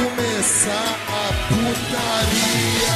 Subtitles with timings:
[0.00, 2.90] começar a putaria.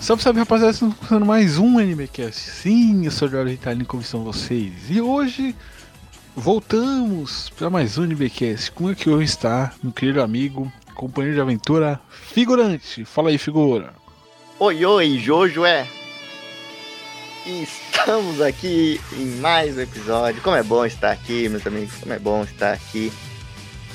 [0.00, 2.38] Salve, salve rapaziada, estamos começando mais um AnimeCast.
[2.38, 4.72] Sim, eu sou o Jorge Italino, como estão vocês?
[4.88, 5.56] E hoje
[6.36, 8.70] voltamos para mais um AnimeCast.
[8.70, 13.04] Como é que hoje está meu querido amigo, companheiro de aventura, Figurante?
[13.04, 13.92] Fala aí, figura.
[14.60, 15.95] Oi, oi, Jojo é.
[17.46, 20.42] Estamos aqui em mais um episódio.
[20.42, 21.94] Como é bom estar aqui, meus amigos.
[22.00, 23.12] Como é bom estar aqui.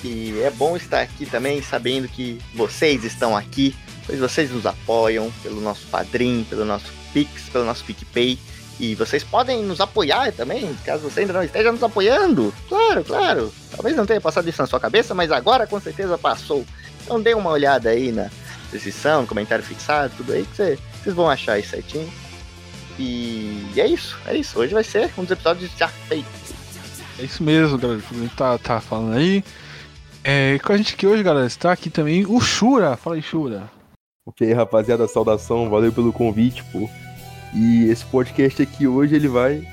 [0.03, 3.75] E é bom estar aqui também sabendo que vocês estão aqui,
[4.05, 8.39] pois vocês nos apoiam pelo nosso Padrim, pelo nosso Pix, pelo nosso PicPay.
[8.79, 12.51] E vocês podem nos apoiar também, caso você ainda não esteja nos apoiando.
[12.69, 13.53] Claro, claro.
[13.69, 16.65] Talvez não tenha passado isso na sua cabeça, mas agora com certeza passou.
[17.03, 18.29] Então dê uma olhada aí na
[18.71, 22.11] descrição, comentário fixado, tudo aí que cê- vocês vão achar aí certinho.
[23.01, 24.59] E, e é isso, é isso.
[24.59, 26.53] Hoje vai ser um dos episódios já feitos.
[27.17, 27.99] É isso mesmo, galera.
[27.99, 29.43] O Figurante tá, tá falando aí.
[30.23, 32.95] É, com a gente aqui hoje, galera, está aqui também o Shura.
[32.95, 33.71] Fala aí, Shura.
[34.23, 36.87] Ok, rapaziada, saudação, valeu pelo convite, pô.
[37.55, 39.67] E esse podcast aqui hoje ele vai.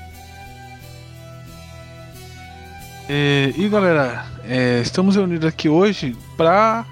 [3.07, 6.83] É, e galera, é, estamos reunidos aqui hoje pra.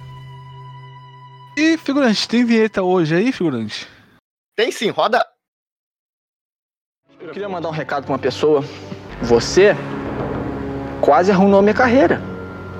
[1.57, 3.87] E figurante, tem vinheta hoje aí, figurante?
[4.55, 5.25] Tem sim, roda.
[7.27, 8.63] Eu queria mandar um recado pra uma pessoa.
[9.21, 9.75] Você
[11.01, 12.21] quase arruinou minha carreira.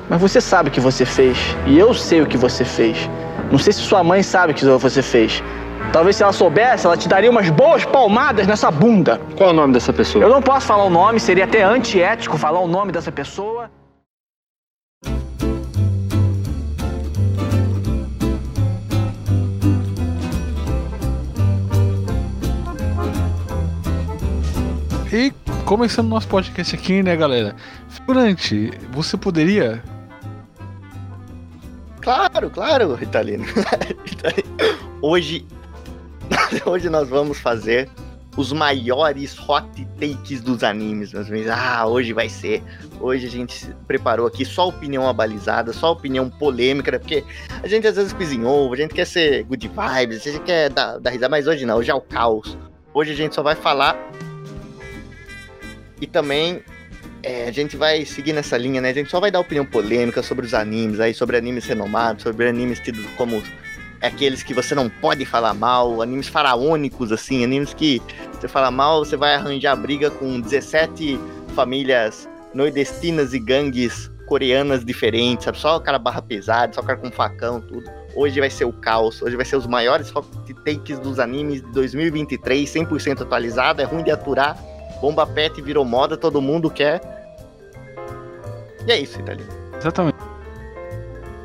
[0.09, 1.37] Mas você sabe o que você fez.
[1.65, 3.09] E eu sei o que você fez.
[3.51, 5.43] Não sei se sua mãe sabe o que você fez.
[5.91, 9.19] Talvez se ela soubesse, ela te daria umas boas palmadas nessa bunda.
[9.35, 10.23] Qual é o nome dessa pessoa?
[10.23, 13.69] Eu não posso falar o nome, seria até antiético falar o nome dessa pessoa.
[25.17, 25.33] E
[25.65, 27.55] começando nosso podcast aqui, né, galera?
[27.89, 29.83] Figurante, você poderia.
[31.99, 32.93] Claro, claro.
[32.93, 33.43] Ritalino.
[35.01, 35.43] Hoje,
[36.67, 37.89] hoje nós vamos fazer
[38.35, 41.49] os maiores hot takes dos animes, meus amigos.
[41.49, 42.61] Ah, hoje vai ser.
[42.99, 46.99] Hoje a gente preparou aqui só opinião abalizada, só opinião polêmica, né?
[46.99, 47.23] Porque
[47.63, 50.99] a gente às vezes cozinhou, a gente quer ser good vibes, a gente quer dar,
[50.99, 52.55] dar risada, mas hoje não, hoje é o caos.
[52.93, 53.97] Hoje a gente só vai falar.
[55.99, 56.61] E também
[57.23, 58.89] é, a gente vai seguir nessa linha, né?
[58.89, 62.47] A gente só vai dar opinião polêmica sobre os animes aí, sobre animes renomados, sobre
[62.47, 63.41] animes tidos como
[64.01, 69.03] aqueles que você não pode falar mal, animes faraônicos, assim, animes que você fala mal,
[69.03, 71.19] você vai arranjar briga com 17
[71.55, 75.57] famílias nordestinas e gangues coreanas diferentes, sabe?
[75.57, 77.89] Só o cara barra pesada, só o cara com facão, tudo.
[78.15, 80.27] Hoje vai ser o caos, hoje vai ser os maiores hot
[80.65, 84.57] takes dos animes de 2023, 100% atualizado, é ruim de aturar.
[85.01, 87.01] Bomba Pet virou moda, todo mundo quer.
[88.85, 89.51] E é isso, Italiano.
[89.77, 90.17] Exatamente.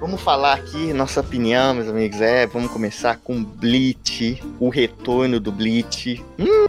[0.01, 2.21] Vamos falar aqui nossa opinião, meus amigos.
[2.21, 6.25] É, vamos começar com Bleach, o retorno do Bleach.
[6.39, 6.67] Hum,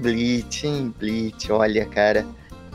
[0.00, 1.52] Bleach, hein, Bleach.
[1.52, 2.26] Olha, cara,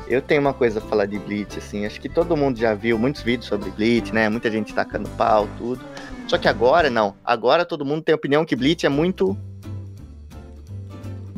[0.07, 1.85] eu tenho uma coisa a falar de Bleach, assim.
[1.85, 4.29] Acho que todo mundo já viu muitos vídeos sobre Bleach, né?
[4.29, 5.83] Muita gente tacando pau, tudo.
[6.27, 7.13] Só que agora, não.
[7.23, 9.37] Agora todo mundo tem a opinião que Bleach é muito.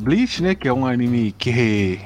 [0.00, 2.00] Bleach, né, que é um anime que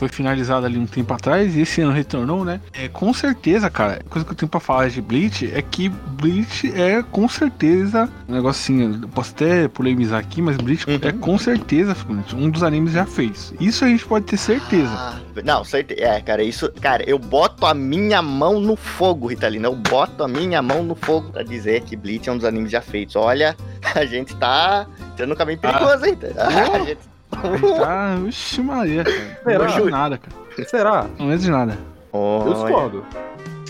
[0.00, 2.58] foi finalizado ali um tempo atrás e esse ano retornou, né?
[2.72, 5.90] É, com certeza, cara, a coisa que eu tenho pra falar de Bleach é que
[5.90, 10.98] Bleach é com certeza um negócio assim, posso até polemizar aqui, mas Bleach Uhum.
[11.02, 11.94] é com certeza
[12.34, 13.52] um dos animes já feitos.
[13.60, 14.88] Isso a gente pode ter certeza.
[14.90, 16.00] Ah, não, certeza.
[16.00, 16.72] É, cara, isso.
[16.80, 19.68] Cara, eu boto a minha mão no fogo, Ritalina.
[19.68, 22.70] Eu boto a minha mão no fogo pra dizer que Bleach é um dos animes
[22.72, 23.16] já feitos.
[23.16, 23.54] Olha,
[23.94, 26.16] a gente tá tendo um caminho perigoso, hein?
[26.38, 26.98] A gente- A gente
[27.30, 28.16] tá.
[28.24, 29.18] Vixe, Maria, cara.
[29.18, 29.66] Não Será?
[29.66, 30.68] lembro de nada, cara.
[30.68, 31.06] Será?
[31.18, 31.78] Não de nada.
[32.12, 33.06] Eu Olha, discordo.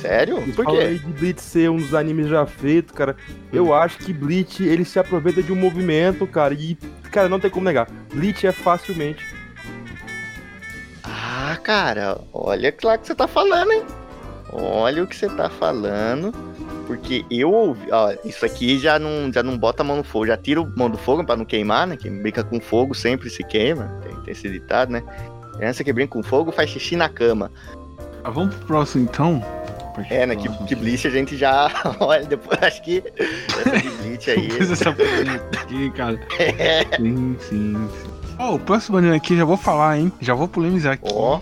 [0.00, 0.42] Sério?
[0.54, 0.76] Por quê?
[0.78, 3.14] aí de Bleach ser um dos animes já feitos, cara.
[3.52, 6.54] Eu acho que Bleach, ele se aproveita de um movimento, cara.
[6.54, 6.74] E,
[7.10, 7.86] cara, não tem como negar.
[8.12, 9.22] Bleach é facilmente.
[11.04, 13.84] Ah, cara, olha lá que você tá falando, hein?
[14.52, 16.32] Olha o que você tá falando.
[16.86, 17.86] Porque eu ouvi.
[17.92, 20.26] Ó, isso aqui já não, já não bota a mão no fogo.
[20.26, 21.96] Já tira a mão do fogo pra não queimar, né?
[21.96, 23.86] Quem brinca com fogo sempre se queima.
[24.02, 25.02] Tem, tem esse ditado, né?
[25.56, 27.50] Criança que brinca com fogo faz xixi na cama.
[28.24, 29.44] Ah, vamos pro próximo então.
[30.08, 30.34] É, né?
[30.34, 31.70] Que, que Bleach a gente já.
[32.00, 33.04] Olha, depois acho que.
[33.16, 34.48] Essa de Bleach aí.
[34.48, 36.20] Dessa polêmica aqui, cara.
[36.38, 36.84] é.
[36.96, 38.10] Sim, sim, sim.
[38.38, 40.10] Ó, o próximo anime aqui já vou falar, hein?
[40.20, 41.12] Já vou polemizar aqui.
[41.12, 41.38] Ó.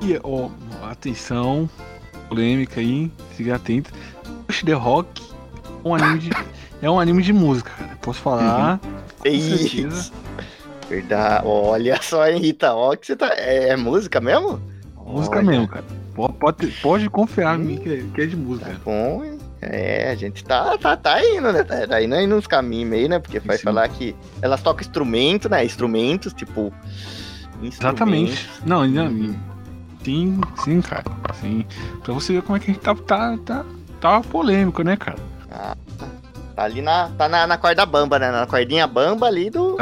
[0.00, 0.48] E, ó,
[0.88, 1.68] atenção,
[2.30, 3.90] polêmica aí, fique atento.
[4.46, 5.20] Push the Rock
[5.84, 6.30] um anime de,
[6.80, 7.98] é um anime de música, cara.
[8.00, 8.80] Posso falar?
[9.22, 9.88] Certeza.
[9.88, 10.12] Isso.
[10.88, 11.46] Verdade.
[11.46, 12.74] Olha só, hein, Rita.
[12.74, 13.32] Ó, que você tá.
[13.36, 14.60] É, é música mesmo?
[14.96, 15.46] Música Olha.
[15.46, 15.84] mesmo, cara.
[16.38, 18.70] Pode, pode, confiar em mim que, é- que é de música.
[18.70, 19.38] Tá bom, hein?
[19.62, 21.62] É, a gente tá, tá, tá indo, né?
[21.62, 23.18] Tá, tá indo aí nos caminhos meio, né?
[23.18, 23.64] Porque vai Sim.
[23.64, 25.64] falar que elas tocam instrumento, né?
[25.64, 26.72] Instrumentos, tipo.
[27.62, 28.32] Exatamente.
[28.32, 28.66] instrumentos.
[28.66, 29.36] Não, não,
[30.04, 31.04] sim, sim, cara.
[31.40, 31.64] Sim.
[32.02, 33.64] Pra você ver como é que a gente tá, tá, tá,
[34.00, 35.18] tá polêmico, né, cara?
[36.56, 37.08] Tá ali na.
[37.10, 38.30] Tá na, na corda bamba, né?
[38.30, 39.76] Na cordinha bamba ali do.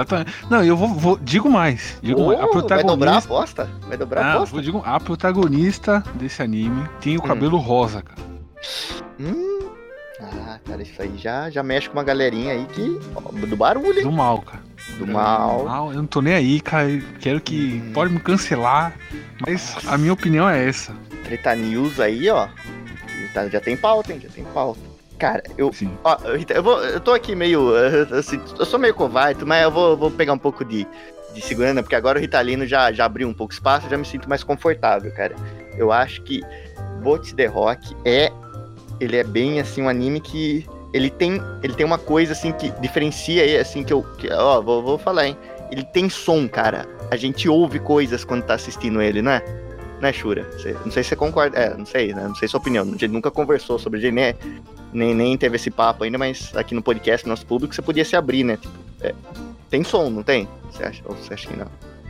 [0.48, 1.98] Não, eu vou, vou- digo mais.
[2.02, 2.40] Digo mais.
[2.40, 3.18] A Oh, vai dobrar a protagonista.
[3.18, 3.70] aposta?
[3.88, 4.52] Vai dobrar a Ah, aposta?
[4.54, 7.26] vou digo, a protagonista desse anime tem o Hum.
[7.26, 8.20] cabelo rosa, cara.
[9.18, 9.47] Hum.
[10.20, 12.98] Ah, cara, isso aí já, já mexe com uma galerinha aí que.
[13.14, 14.02] ó, do barulho, hein?
[14.04, 14.62] Do mal, cara.
[14.98, 15.64] Do mal.
[15.64, 16.90] Mal, eu não tô nem aí, cara.
[16.90, 17.80] eu Quero que.
[17.84, 17.92] Hum.
[17.92, 18.94] Pode me cancelar.
[19.46, 20.92] Mas a minha opinião é essa.
[21.24, 22.48] Treta News aí, ó.
[23.32, 24.20] Tá- Já tem pauta, hein?
[24.20, 24.80] Já tem pauta.
[25.18, 25.72] Cara, eu.
[25.72, 25.92] Sim.
[26.02, 27.76] Ó, Rita, eu, vou, eu tô aqui meio.
[27.76, 30.86] eh, Assim, eu sou meio covarde, mas eu vou, vou pegar um pouco de,
[31.34, 34.04] de segurança, porque agora o Ritalino já, já abriu um pouco espaço, eu já me
[34.04, 35.34] sinto mais confortável, cara.
[35.76, 36.40] Eu acho que
[37.02, 38.32] Bots The Rock é.
[39.00, 40.66] Ele é bem assim, um anime que.
[40.92, 44.02] Ele tem, ele tem uma coisa assim que diferencia ele, assim, que eu.
[44.16, 45.36] Que, ó, vou, vou falar, hein?
[45.70, 46.86] Ele tem som, cara.
[47.10, 49.42] A gente ouve coisas quando tá assistindo ele, né?
[50.00, 50.44] Né, Shura?
[50.52, 51.58] Você- não sei se você concorda.
[51.58, 52.24] É, não sei, né?
[52.26, 52.84] Não sei sua opinião.
[52.84, 54.34] A gente nunca conversou sobre ele, né?
[54.92, 58.04] nem, nem teve esse papo ainda, mas aqui no podcast, no nosso público, você podia
[58.04, 58.56] se abrir, né?
[58.56, 59.14] Tipo, é,
[59.70, 60.48] tem som, não tem?
[60.70, 61.66] Você acha, ou você acha que não?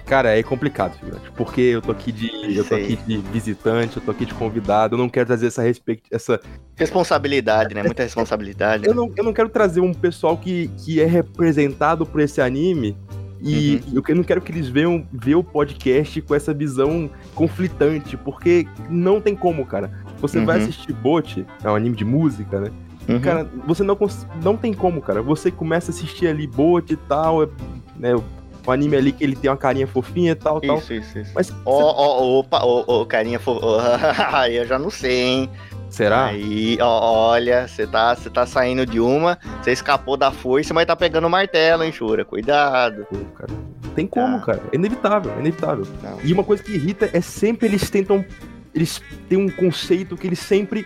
[0.09, 1.31] Cara, é complicado, figurante.
[1.37, 2.57] Porque eu tô aqui de.
[2.57, 5.63] Eu tô aqui de visitante, eu tô aqui de convidado, eu não quero trazer essa
[5.63, 6.03] respeito.
[6.11, 6.41] Essa.
[6.77, 7.83] Responsabilidade, né?
[7.83, 8.87] Muita responsabilidade.
[8.87, 12.97] Eu não, eu não quero trazer um pessoal que, que é representado por esse anime.
[13.41, 14.03] E Uhum.
[14.09, 19.21] eu não quero que eles vejam ver o podcast com essa visão conflitante, porque não
[19.21, 19.93] tem como, cara.
[20.21, 20.63] Você vai Uhum.
[20.65, 22.71] assistir Bot, é um anime de música, né?
[23.09, 23.21] Uhum.
[23.21, 23.97] Cara, você não,
[24.43, 25.23] não tem como, cara.
[25.23, 27.49] Você começa a assistir ali Bot e tal, é,
[27.97, 28.15] né?
[28.69, 30.77] O anime ali que ele tem uma carinha fofinha e tal, tal.
[30.77, 31.33] Isso, isso, isso.
[31.35, 33.39] Mas Ó, ó, opa, ó, ó, carinha.
[33.39, 33.59] Fo...
[33.63, 33.81] ó,
[34.37, 35.51] Aí eu já não sei, hein?
[35.89, 36.27] será?
[36.27, 40.95] Aí, ó, olha, você tá, tá saindo de uma, você escapou da foice, mas tá
[40.95, 42.27] pegando o martelo, hein, Shura?
[42.27, 43.07] Cuidado.
[43.11, 43.51] Pô, cara,
[43.95, 44.41] tem como, Ah.
[44.41, 44.63] cara.
[44.71, 45.87] É inevitável, é inevitável.
[46.03, 46.19] Não.
[46.23, 48.23] E uma coisa que irrita é sempre eles tentam.
[48.75, 49.01] Eles
[49.31, 50.85] têm um conceito que eles sempre.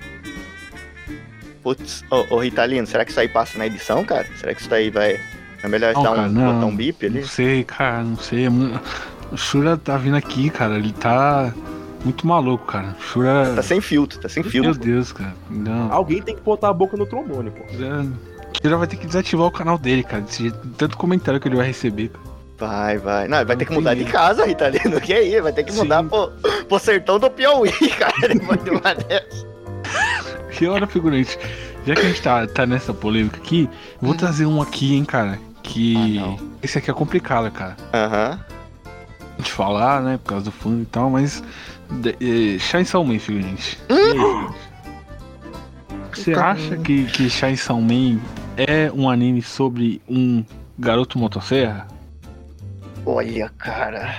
[1.65, 4.27] Putz, ô, ô Ritalino, será que isso aí passa na edição, cara?
[4.37, 5.19] Será que isso daí vai.
[5.63, 6.55] É melhor Não, dar cara, um, não.
[6.55, 7.21] botar um bip ali?
[7.21, 8.47] Não sei, cara, não sei.
[8.47, 8.51] é
[9.33, 10.75] O Shura tá vindo aqui, cara.
[10.77, 11.53] Ele tá
[12.05, 12.97] muito maluco, cara.
[12.99, 13.53] O Shura.
[13.55, 14.75] Tá sem filtro, tá sem Meu filtro.
[14.75, 15.35] Deus, cara.
[15.49, 15.93] Não.
[15.93, 17.61] Alguém tem que botar a boca no trombone, pô.
[17.61, 20.23] É, O Shura vai ter que desativar o canal dele, cara.
[20.23, 22.09] Desse jeito, tanto comentário que ele vai receber.
[22.09, 22.33] cara.
[22.59, 23.29] Vai, vai.
[23.29, 25.01] Não, vai ter que mudar de casa, Ritalino.
[25.01, 25.41] Que aí?
[25.41, 25.79] Vai ter que Sim.
[25.79, 26.31] mudar pro,
[26.69, 28.29] pro sertão do Piauí, cara.
[28.35, 29.47] Depois de uma dessa.
[30.53, 31.39] Que hora, figurante.
[31.87, 33.69] Já que a gente tá, tá nessa polêmica aqui,
[34.01, 35.39] eu vou trazer um aqui, hein, cara.
[35.63, 36.19] Que.
[36.19, 36.37] Ah.
[36.63, 37.77] Esse aqui é complicado, cara.
[37.93, 38.41] Aham.
[39.39, 40.19] De falar, né?
[40.23, 41.43] Por causa do fundo e tal, mas.
[41.91, 43.15] de- eh, Chainsaw Man.
[43.17, 43.79] E aí, figurante?
[46.15, 48.19] Você acha que, que Chainsaw Man
[48.57, 50.45] é um anime sobre um
[50.79, 51.87] garoto motosserra?
[53.07, 54.15] Olha, cara.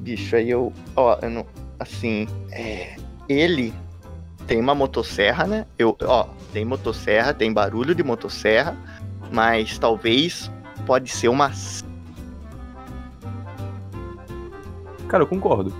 [0.00, 0.72] Bicho, aí eu.
[0.96, 1.46] Ó, eu não.
[1.78, 2.96] Assim, é.
[3.28, 3.72] Ele
[4.46, 5.66] tem uma motosserra, né?
[5.78, 8.76] Eu, ó, tem motosserra, tem barulho de motosserra,
[9.30, 10.50] mas talvez
[10.86, 11.50] pode ser uma.
[15.08, 15.72] Cara, eu concordo.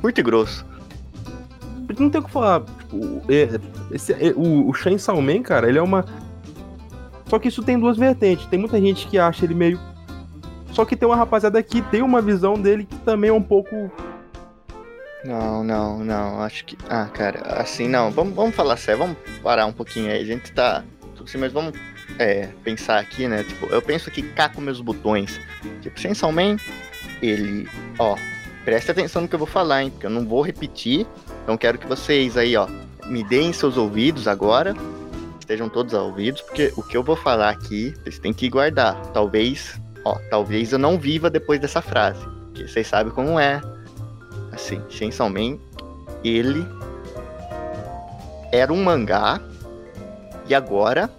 [0.00, 0.66] Curto e grosso.
[1.98, 2.62] Não tem o que falar.
[2.62, 3.60] Tipo, é-
[3.94, 6.04] esse- é- o, o Chainsaw Man, cara, ele é uma.
[7.26, 8.46] Só que isso tem duas vertentes.
[8.46, 9.78] Tem muita gente que acha ele meio.
[10.72, 13.90] Só que tem uma rapaziada que tem uma visão dele que também é um pouco.
[15.24, 16.40] Não, não, não.
[16.42, 16.76] Acho que.
[16.88, 18.10] Ah, cara, assim não.
[18.10, 20.20] Vamos, vamos falar sério, vamos parar um pouquinho aí.
[20.22, 20.82] A gente tá.
[21.24, 21.78] Assim, mas vamos
[22.18, 23.42] é, pensar aqui, né?
[23.44, 25.40] Tipo, eu penso que cá com meus botões.
[25.80, 26.56] Tipo, Chainsaw Man,
[27.20, 27.68] ele.
[27.98, 28.16] Ó,
[28.64, 29.90] preste atenção no que eu vou falar, hein?
[29.90, 31.06] Porque eu não vou repetir.
[31.42, 32.68] Então quero que vocês aí, ó,
[33.06, 34.74] me deem seus ouvidos agora.
[35.38, 38.94] Estejam todos ouvidos, porque o que eu vou falar aqui, vocês têm que guardar.
[39.12, 42.24] Talvez, ó, talvez eu não viva depois dessa frase.
[42.46, 43.60] Porque vocês sabem como é.
[44.52, 45.58] Assim, Chainsaw Man,
[46.22, 46.64] ele
[48.52, 49.40] era um mangá
[50.46, 51.10] e agora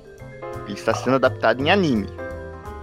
[0.65, 2.07] ele está sendo adaptado em anime.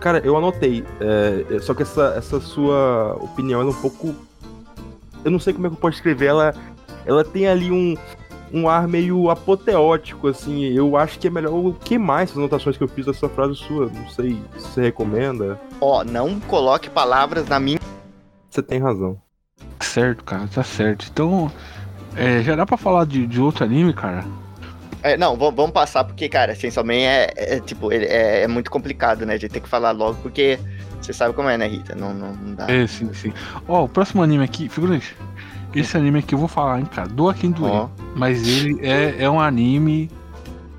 [0.01, 0.85] Cara, eu anotei.
[1.01, 4.15] é, só que essa, essa sua opinião ela é um pouco.
[5.25, 6.27] Eu não sei como é que eu posso escrever.
[6.27, 6.55] Ela,
[7.05, 7.95] ela tem ali um,
[8.53, 10.65] um ar meio apoteótico, assim.
[10.65, 13.91] Eu acho que é melhor eu queimar essas anotações que eu fiz dessa frase sua.
[13.93, 15.61] Não sei se você recomenda.
[15.81, 17.79] Ó, não coloque palavras na minha.
[18.49, 19.21] Você tem razão.
[19.81, 21.07] Certo, cara, tá certo.
[21.13, 21.51] Então,
[22.17, 24.25] é, já dá pra falar de, de outro anime, cara?
[25.03, 28.71] É, não, vamos, passar porque, cara, Chainsaw Man é, é, tipo, ele é, é muito
[28.71, 29.35] complicado, né?
[29.35, 30.59] A gente tem que falar logo porque
[31.01, 31.95] você sabe como é, né, Rita?
[31.95, 32.71] Não, não, não dá.
[32.71, 33.33] É, sim, sim.
[33.67, 35.17] Ó, o próximo anime aqui, figurante.
[35.75, 37.09] esse anime aqui eu vou falar, hein, cara.
[37.09, 37.73] Doa quem doer.
[37.73, 37.89] Ó.
[38.15, 40.11] Mas ele é, é um anime.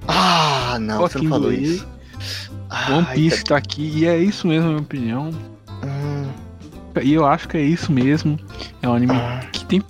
[0.07, 1.61] Ah, não, você Fucking não falou doer.
[1.61, 1.87] isso.
[2.89, 5.31] One Ai, Piece tá aqui e é isso mesmo, na minha opinião.
[5.31, 6.27] tá- hum,
[7.01, 8.37] E eu acho que é isso mesmo.
[8.81, 9.41] É um anime Ah.
[9.51, 9.81] que tem,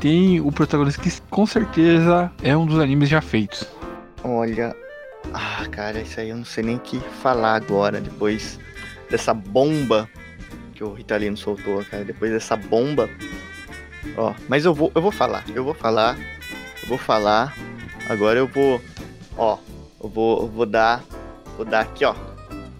[0.00, 3.66] tem o protagonista que com certeza é um dos animes já feitos.
[4.38, 4.74] Olha.
[5.32, 8.58] Ah, cara, isso aí eu não sei nem o que falar agora, depois
[9.10, 10.08] dessa bomba
[10.74, 12.04] que o Ritalino soltou, cara.
[12.04, 13.10] Depois dessa bomba.
[14.16, 16.16] Ó, mas eu vou, eu vou falar, eu vou falar,
[16.82, 17.54] eu vou falar.
[18.08, 18.80] Agora eu vou,
[19.36, 19.58] ó,
[20.02, 21.04] eu vou, eu vou dar,
[21.56, 22.14] vou dar aqui, ó.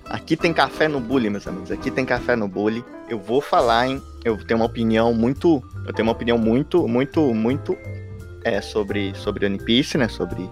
[0.06, 1.70] Aqui tem café no bully, meus amigos.
[1.70, 2.82] Aqui tem café no bully.
[3.10, 4.00] Eu vou falar, hein?
[4.24, 7.76] Eu tenho uma opinião muito, eu tenho uma opinião muito, muito, muito
[8.44, 10.08] é sobre sobre One Piece, né?
[10.08, 10.48] Sobre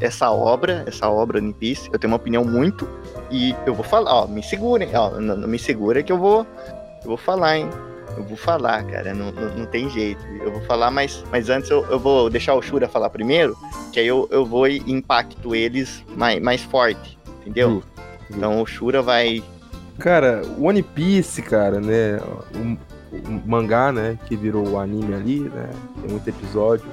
[0.00, 1.88] essa obra, essa obra One Piece.
[1.92, 2.88] Eu tenho uma opinião muito
[3.30, 6.46] e eu vou falar, ó, me segurem, ó, não, não me segura que eu vou,
[7.02, 7.68] eu vou falar, hein?
[8.16, 10.24] Eu vou falar, cara, não, não, não tem jeito.
[10.40, 13.56] Eu vou falar, mas, mas antes eu, eu vou deixar o Shura falar primeiro,
[13.92, 17.82] que aí eu, eu vou e impacto eles mais, mais forte, entendeu?
[18.30, 19.42] Então o Shura vai.
[19.98, 22.18] Cara, o One Piece, cara, né?
[22.54, 22.76] O,
[23.16, 24.18] o mangá, né?
[24.26, 25.70] Que virou o anime ali, né?
[26.00, 26.86] Tem muito episódio.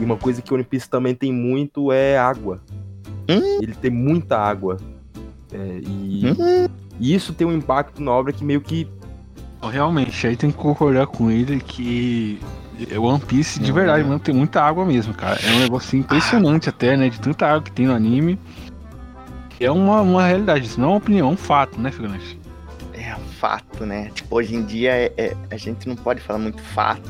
[0.00, 2.60] E uma coisa que o One Piece também tem muito é água.
[3.28, 3.60] Hum?
[3.62, 4.76] Ele tem muita água.
[5.52, 6.68] É, e, Hum?
[6.98, 8.88] e isso tem um impacto na obra que meio que.
[9.62, 12.40] Realmente, aí tem que concordar com ele que
[12.90, 15.38] é One Piece de verdade, mano, tem muita água mesmo, cara.
[15.40, 17.08] É um negócio impressionante até, né?
[17.08, 18.36] De tanta água que tem no anime.
[19.60, 22.36] É uma, uma realidade, isso não é uma opinião, é um fato, né, Figurante?
[22.92, 24.10] É um fato, né?
[24.12, 27.08] Tipo, hoje em dia é- é- a gente não pode falar muito fato.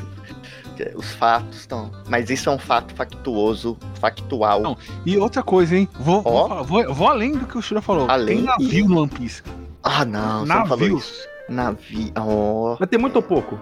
[0.77, 1.91] Porque Os fatos estão.
[2.09, 4.61] Mas isso é um fato factuoso, factual.
[4.61, 4.77] Não,
[5.07, 5.89] E outra coisa, hein?
[5.99, 6.49] Vou, vou, Ó.
[6.49, 8.11] falar- vou, vou além do que o Shura falou.
[8.11, 8.37] Além?
[8.39, 9.43] Tem navio no One Piece.
[9.83, 11.05] Ah, não, você não falou Navios.
[11.05, 11.29] isso.
[11.49, 12.13] Navio.
[12.19, 13.59] Oh, Mas tem muito ou pouco?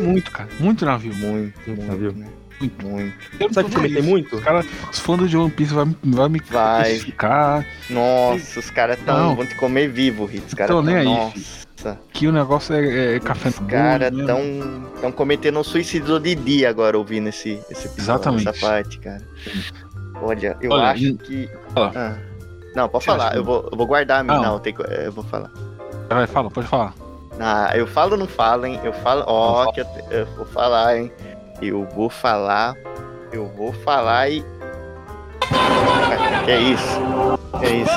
[0.00, 0.48] Muito, cara.
[0.58, 1.14] Muito navio.
[1.14, 2.12] muito, Muito muito, navio.
[2.12, 2.26] né?
[2.58, 2.86] Muito.
[2.86, 3.14] Muito.
[3.54, 4.36] Sabe que também tem muito?
[4.36, 6.84] Os, cara, os fãs de One Piece vai, vai me Vai.
[6.90, 7.66] crucificar.
[7.90, 10.46] Nossa, os caras vão te comer vivo, Ritz.
[10.48, 11.65] Os caras Tô nem aí, Nossa,
[12.12, 14.82] Que o negócio é, é café os caras bolo, né?
[15.00, 17.98] tão, cometendo um suicídio de dia agora ouvindo esse, esse episódio,
[18.30, 18.48] Exatamente.
[18.48, 19.22] essa parte, cara.
[20.22, 21.50] Olha, eu Olha, acho e- que.
[21.74, 21.92] Fala.
[21.94, 22.14] Ah.
[22.74, 23.30] Não, pode Você falar.
[23.32, 24.36] que- Eu vou, eu vou guardar a minha.
[24.36, 24.42] Não.
[24.52, 24.74] Não, tem,
[25.04, 25.50] eu vou falar.
[26.08, 26.94] Vai, fala, pode falar.
[27.38, 28.80] Ah, eu falo ou não falo, hein?
[28.82, 29.22] Eu falo.
[29.26, 31.12] Ó, que eu, te- eu vou falar, hein?
[31.60, 32.74] Eu vou falar.
[33.32, 34.42] Eu vou falar e.
[36.44, 37.00] Que é isso?
[37.60, 37.92] Que é isso?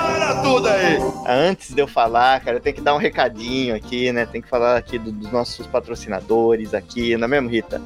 [0.56, 0.98] Tudo aí!
[1.28, 4.26] Antes de eu falar, cara, eu tenho que dar um recadinho aqui, né?
[4.26, 7.82] Tem que falar aqui do- dos nossos patrocinadores aqui, não é mesmo, Rita?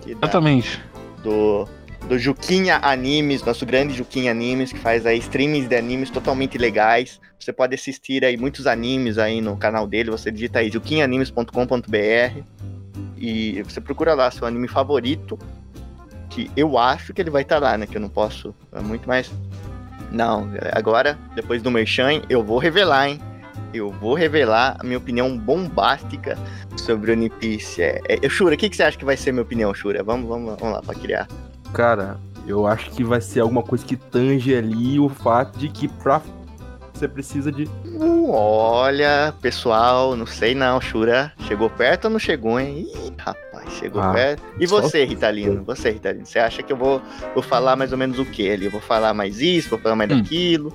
[0.00, 0.80] Aqui da- Exatamente.
[1.22, 1.66] do,
[2.08, 7.20] do Juquinha Animes, nosso grande Juquinha Animes, que faz aí streamings de animes totalmente legais.
[7.38, 12.42] Você pode assistir aí muitos animes aí no canal dele, você digita aí juquinhaanimes.com.br
[13.16, 15.38] e você procura lá seu anime favorito,
[16.30, 17.86] que eu acho que ele vai estar lá, né?
[17.86, 19.30] Que eu não posso, é muito mais...
[20.10, 23.20] Não, agora, depois do Merchan, eu vou revelar, hein?
[23.74, 26.38] Eu vou revelar a minha opinião bombástica
[26.76, 27.82] sobre One Piece.
[27.82, 30.02] É, é, Shura, o que, que você acha que vai ser minha opinião, Shura?
[30.02, 31.28] Vamos, vamos, vamos lá pra criar.
[31.74, 35.86] Cara, eu acho que vai ser alguma coisa que tange ali o fato de que
[35.86, 36.22] pra
[36.98, 37.64] você precisa de.
[37.84, 41.32] Uh, olha, pessoal, não sei não, Shura.
[41.46, 42.86] Chegou perto ou não chegou, hein?
[42.88, 44.42] Ih, rapaz, chegou Ah, perto.
[44.58, 45.62] E você, Ritalino?
[45.64, 47.00] Você, Ritalino, você acha que eu vou,
[47.34, 48.64] vou falar mais ou menos o que ali?
[48.66, 50.22] Eu vou falar mais isso, vou falar mais Hum.
[50.22, 50.72] daquilo.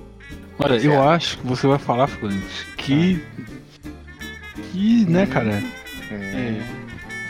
[0.59, 2.43] Olha, eu acho que você vai falar, Figurante,
[2.77, 3.23] que.
[4.71, 5.27] Que, né, Hum.
[5.27, 5.63] cara?
[6.11, 6.61] Hum.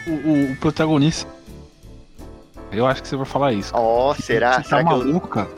[0.08, 1.29] O, o- o protagonista.
[2.72, 3.72] Eu acho que você vai falar isso.
[3.75, 4.53] Ó, será?
[4.53, 4.98] Você tá será que eu...
[4.98, 5.50] maluco, cara?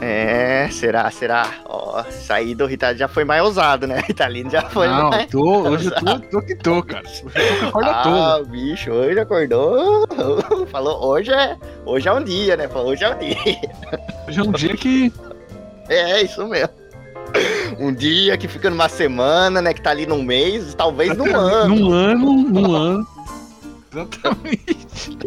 [0.00, 1.46] É, será, será?
[1.66, 4.02] Ó, sair do Ritalino já foi mais ousado, né?
[4.06, 5.26] Ritalino já foi não, mais...
[5.30, 7.04] tô, hoje eu tô, tô que tô, cara.
[7.06, 8.34] Hoje eu tô com a corda toda.
[8.34, 10.06] Ah, bicho, hoje acordou.
[10.70, 12.68] Falou, hoje é, hoje é um dia, né?
[12.68, 13.36] Falou, hoje é um dia.
[14.26, 15.12] Hoje é um dia que.
[15.88, 16.70] É, isso mesmo.
[17.78, 19.74] Um dia que fica numa semana, né?
[19.74, 21.74] Que tá ali num mês, talvez num ano.
[21.74, 23.06] Num ano, num ano.
[23.92, 25.18] Exatamente.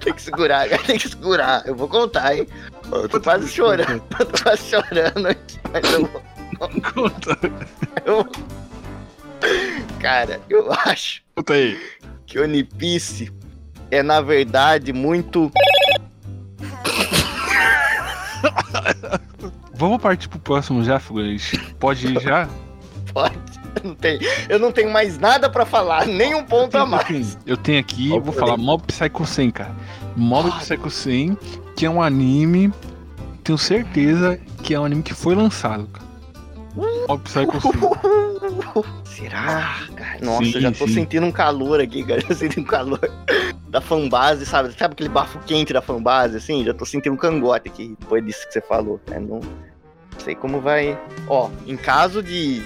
[0.00, 1.62] Tem que segurar, tem que segurar.
[1.66, 2.46] Eu vou contar, hein?
[2.92, 6.22] Eu tô quase chorando, eu tô quase chorando aqui, mas eu vou.
[6.92, 7.38] Conta,
[8.04, 8.26] eu-
[10.00, 11.80] Cara, eu acho conta aí.
[12.26, 13.32] que o One Piece
[13.90, 15.50] é, na verdade, muito.
[19.74, 21.58] Vamos partir pro próximo já, Figurante?
[21.78, 22.46] Pode ir já?
[23.14, 23.59] Pode.
[23.76, 27.38] Eu não tenho, eu não tenho mais nada pra falar, nem um ponto a mais.
[27.46, 29.74] Eu tenho aqui, Ó, vou falar Mob Psycho 100, cara.
[30.16, 30.58] Mob Ah.
[30.58, 31.38] Psycho 100,
[31.76, 32.72] que é um anime,
[33.44, 36.06] tenho certeza que é um anime que foi lançado, cara.
[37.08, 37.96] Mob Psycho 5.
[39.04, 39.78] Será?
[39.94, 40.94] Cara, nossa, Sim, eu já tô sim.
[40.94, 42.20] sentindo um calor aqui, cara.
[42.26, 43.00] Já sentindo um calor
[43.68, 44.72] da fanbase, sabe?
[44.78, 46.64] Sabe aquele bafo quente da fanbase, assim?
[46.64, 49.00] Já tô sentindo um cangote aqui depois disso que você falou.
[49.06, 49.20] Cara.
[49.20, 49.40] Não
[50.18, 50.98] sei como vai.
[51.28, 52.62] Ó, em caso de,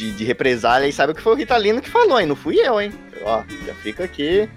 [0.00, 2.26] de, de represália, aí sabe que foi o Ritalino que falou, hein?
[2.26, 2.90] Não fui eu, hein?
[3.22, 4.48] Ó, já fica aqui.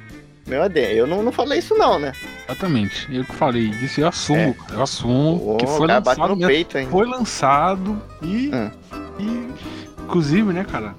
[0.47, 0.93] Meu adendo.
[0.93, 2.13] Eu não, não falei isso, não, né?
[2.47, 3.07] Exatamente.
[3.13, 4.53] Eu que falei disso, eu assumo.
[4.53, 6.87] cara, Eu assumo Ô, que foi lançado no peito, hein?
[6.89, 8.51] Foi lançado e.
[8.53, 8.71] Hum.
[9.19, 10.95] e inclusive, né, cara?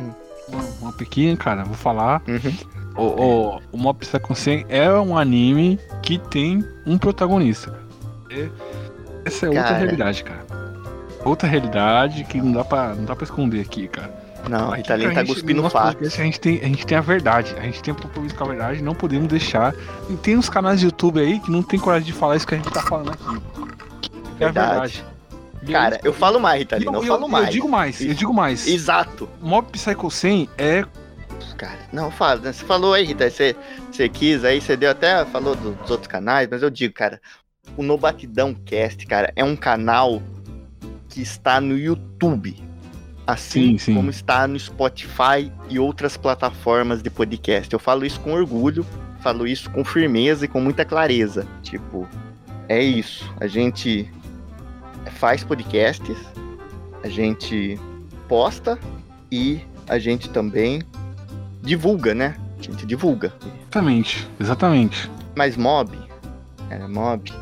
[0.00, 0.10] Hum.
[0.48, 2.22] Uma, uma pequena, cara, vou falar.
[2.26, 2.56] Uhum.
[2.94, 7.78] O, o, o Mob Psycho 100 é um anime que tem um protagonista.
[8.30, 8.48] É-
[9.24, 9.78] essa é outra Cara.
[9.78, 10.41] realidade, cara.
[11.24, 14.12] Outra realidade que não dá pra, não dá pra esconder aqui, cara.
[14.48, 16.98] Não, o Aqui Ritalino a tá cuspindo no podcast, A gente, tem, a gente tem
[16.98, 17.54] a verdade.
[17.58, 18.82] A gente tem um compromisso com a verdade.
[18.82, 19.72] Não podemos deixar.
[20.10, 22.54] E tem uns canais de YouTube aí que não tem coragem de falar isso que
[22.54, 23.24] a gente tá falando aqui.
[24.40, 25.04] É a Verdade.
[25.62, 25.72] verdade.
[25.72, 26.90] Cara, eu falo mais, Ritalino.
[26.92, 27.46] Eu, eu, falo eu, mais.
[27.46, 28.66] eu digo mais, eu digo mais.
[28.66, 29.28] Exato.
[29.40, 30.84] Mob Psycho 100 é
[31.56, 32.40] Cara, não, fala.
[32.40, 32.52] né?
[32.52, 33.54] Você falou aí, Rita, você,
[33.92, 37.20] você quis aí, você deu até, falou do- dos outros canais, mas eu digo, cara,
[37.76, 40.20] o No Batidão Cast, cara, é um canal
[41.12, 42.56] que está no YouTube.
[43.26, 43.94] Assim Sim, sim.
[43.94, 47.72] como está no Spotify e outras plataformas de podcast.
[47.72, 48.84] Eu falo isso com orgulho,
[49.20, 51.46] falo isso com firmeza e com muita clareza.
[51.62, 52.08] Tipo,
[52.68, 53.30] é isso.
[53.38, 54.10] A gente
[55.12, 56.16] faz podcasts,
[57.04, 57.78] a gente
[58.26, 58.78] posta
[59.30, 60.82] e a gente também
[61.62, 62.36] divulga, né?
[62.58, 63.32] A gente divulga.
[63.66, 65.10] exatamente, exatamente.
[65.36, 65.96] Mas mob,
[66.68, 67.32] cara, mob.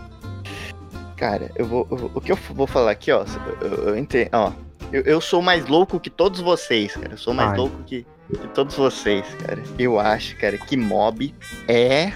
[1.21, 1.87] Cara, eu vou.
[1.91, 3.25] eu- o que eu vou falar aqui, ó.
[3.61, 4.53] Eu, eu entendo, ó.
[4.91, 7.13] Eu, eu sou mais louco que todos vocês, cara.
[7.13, 7.59] Eu sou mais Ai.
[7.59, 9.63] louco que, que todos vocês, cara.
[9.79, 11.35] Eu acho, cara, que mob
[11.69, 12.13] é.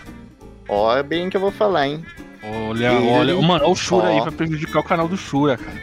[0.66, 2.02] Ó, bem que eu vou falar, hein?
[2.42, 3.34] Olha, Ele- olha.
[3.36, 4.22] Mano, olha o Shura aí Ó.
[4.24, 5.76] vai prejudicar o canal do Shura, cara.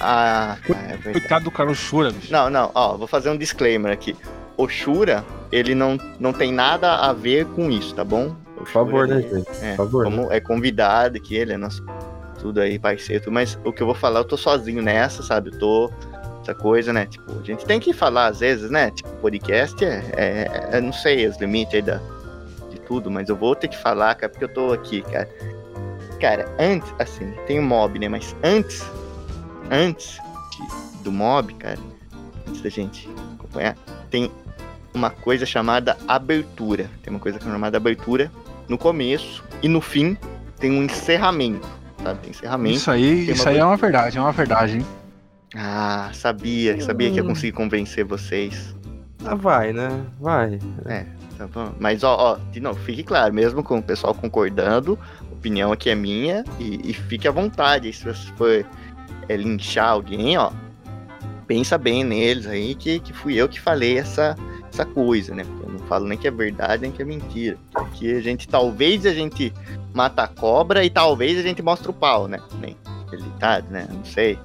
[0.00, 1.12] Ah, cara, é verdade.
[1.20, 2.32] Coitado do canal Shura, bicho.
[2.32, 4.16] Não, não, ó, vou fazer um disclaimer aqui.
[4.56, 8.36] O Shura, ele não, não tem nada a ver com isso, tá bom?
[8.56, 9.48] Por favor, né, gente?
[9.60, 10.04] É, Por favor.
[10.04, 11.84] como é convidado aqui, ele é nosso
[12.42, 13.30] tudo aí, parceiro.
[13.30, 15.50] Mas o que eu vou falar, eu tô sozinho nessa, sabe?
[15.50, 15.90] Eu tô.
[16.42, 17.06] Essa coisa, né?
[17.06, 18.90] Tipo, a gente tem que falar às vezes, né?
[18.90, 20.02] Tipo, podcast é.
[20.16, 22.00] é, é- não sei os limites aí da,
[22.68, 25.28] de tudo, mas eu vou ter que falar, cara, porque eu tô aqui, cara.
[26.20, 28.08] Cara, antes, assim, tem o mob, né?
[28.08, 28.84] Mas antes.
[29.70, 30.18] Antes
[30.50, 31.78] de- do mob, cara,
[32.48, 33.76] antes da gente acompanhar,
[34.10, 34.28] tem
[34.92, 36.90] uma coisa chamada abertura.
[37.04, 38.32] Tem uma coisa chamada abertura
[38.68, 40.16] no começo e no fim
[40.58, 41.68] tem um encerramento,
[42.02, 42.30] sabe?
[42.30, 42.76] Encerramento.
[42.76, 44.86] Isso aí, isso aí é uma verdade, é uma verdade, hein?
[45.54, 48.74] Ah, sabia, sabia que ia conseguir convencer vocês.
[49.24, 50.04] Ah, vai, né?
[50.18, 50.58] Vai.
[51.36, 51.72] Tá bom?
[51.78, 55.90] Mas ó, ó, de novo, fique claro, mesmo com o pessoal concordando, a opinião aqui
[55.90, 57.86] é minha e, e fique à vontade.
[57.86, 58.66] aí Se você for
[59.28, 60.50] é, linchar alguém, ó,
[61.46, 64.36] pensa bem neles aí que, que fui eu que falei essa,
[64.72, 65.44] essa coisa, né?
[65.44, 67.58] Porque eu não falo nem que é verdade nem que é mentira.
[67.74, 69.52] Aqui a gente, talvez a gente
[69.94, 72.38] mata a cobra e talvez a gente mostra o pau, né?
[72.60, 72.76] Nem
[73.12, 73.86] ele tá, né?
[73.92, 74.38] Não sei.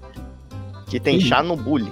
[0.88, 1.22] Que tem Ih.
[1.22, 1.92] chá no bullying.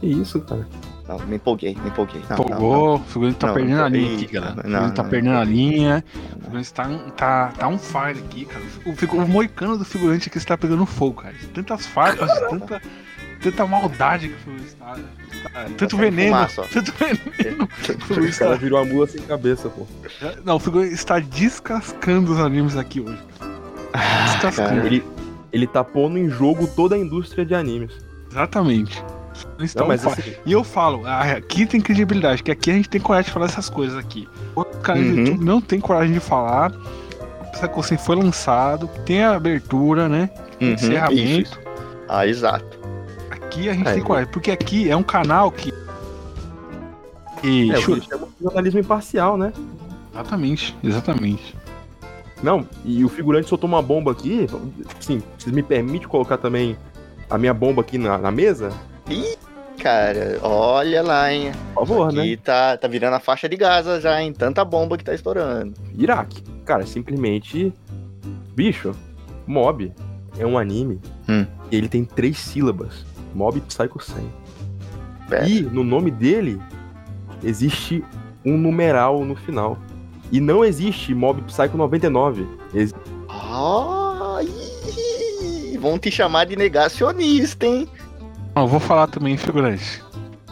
[0.00, 0.66] Que isso, cara.
[1.08, 2.22] Não, me empolguei, me empolguei.
[2.30, 2.44] Não, não, não.
[2.56, 4.52] Empolgou, o figurino tá Não, perdendo não a linha aqui, galera.
[4.52, 5.40] O figurino tá não, perdendo não.
[5.40, 6.04] a linha.
[6.36, 8.64] O figurante tá, tá, tá um fire aqui, cara.
[8.86, 11.34] O, figu- o moicano do figurante aqui está pegando fogo, cara.
[11.52, 12.80] Tantas farpas, tanta,
[13.42, 14.86] tanta maldade que o figurante está.
[15.52, 17.68] tá- tanto saindo veneno, fumaça, tanto veneno.
[18.10, 18.14] O
[18.58, 19.86] virou a mula sem cabeça, pô.
[20.44, 23.18] não, o está descascando os animes aqui hoje.
[24.24, 24.68] Descascando.
[24.70, 24.86] cara.
[24.86, 25.04] Ele,
[25.52, 27.92] ele tá pondo em jogo toda a indústria de animes.
[28.30, 29.02] Exatamente.
[29.60, 32.74] Estão Não, mas fa- assim, E eu falo, ah, aqui tem credibilidade, que aqui a
[32.74, 34.28] gente tem coragem de falar essas coisas aqui.
[34.54, 35.16] O cara do Uhum.
[35.16, 36.72] YouTube não tem coragem de falar.
[37.52, 40.28] Essa coisa foi lançado, tem a abertura, né?
[40.58, 41.40] Tem Uhum, encerramento.
[41.42, 41.60] isso.
[42.08, 42.78] Ah, exato.
[43.52, 45.70] Aqui a gente É, tem coragem, porque aqui é um canal que.
[47.44, 49.52] E, é, chamam de jornalismo imparcial, né?
[50.14, 51.54] exatamente, exatamente.
[52.42, 54.46] Não, e o figurante soltou uma bomba aqui.
[55.00, 56.76] Sim, vocês me permitem colocar também
[57.28, 58.72] a minha bomba aqui na, na mesa?
[59.78, 61.52] Cara, olha lá, hein?
[61.74, 62.22] Por favor, né?
[62.22, 64.32] Aqui tá, tá virando a faixa de Gaza já, hein?
[64.32, 65.74] Tanta bomba que tá estourando.
[65.96, 66.42] Iraque.
[66.64, 67.72] Cara, simplesmente.
[68.54, 68.94] Bicho,
[69.46, 69.92] Mob
[70.38, 71.00] é um anime.
[71.28, 71.46] Hum.
[71.70, 74.32] E ele tem três sílabas: Mob Psycho 100.
[75.28, 75.48] Pera.
[75.48, 76.60] E no nome dele
[77.42, 78.04] existe
[78.44, 79.78] um numeral no final.
[80.30, 82.46] E não existe Mob Psycho 99.
[82.74, 82.94] Ex-
[83.28, 84.48] Ai,
[85.78, 87.88] vão te chamar de negacionista, hein?
[88.56, 90.02] Eu vou falar também, figurante.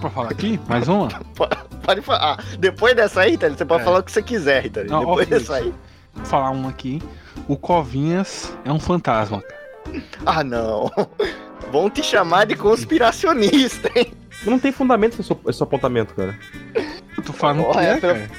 [0.00, 0.58] Pra falar aqui?
[0.68, 1.08] Mais uma?
[1.84, 2.36] Pode falar.
[2.38, 3.84] Ah, depois dessa aí, Rita, você pode É.
[3.84, 4.84] falar o que você quiser, Rita.
[4.84, 5.74] Não, Depois ó, dessa aí.
[6.14, 7.02] Vou falar uma aqui.
[7.48, 9.42] O Covinhas é um fantasma.
[10.24, 10.90] Ah, não.
[11.70, 14.12] Vão te chamar de conspiracionista, hein?
[14.44, 16.38] Não tem fundamento esse, esse apontamento, cara.
[17.16, 18.30] Eu tô falando que é, pelo- cara.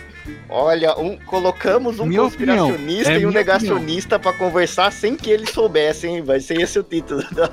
[0.51, 5.49] Olha, um, colocamos um Minha conspiracionista É e um negacionista pra conversar sem que eles
[5.51, 6.21] soubessem.
[6.21, 7.49] Vai ser esse o título do,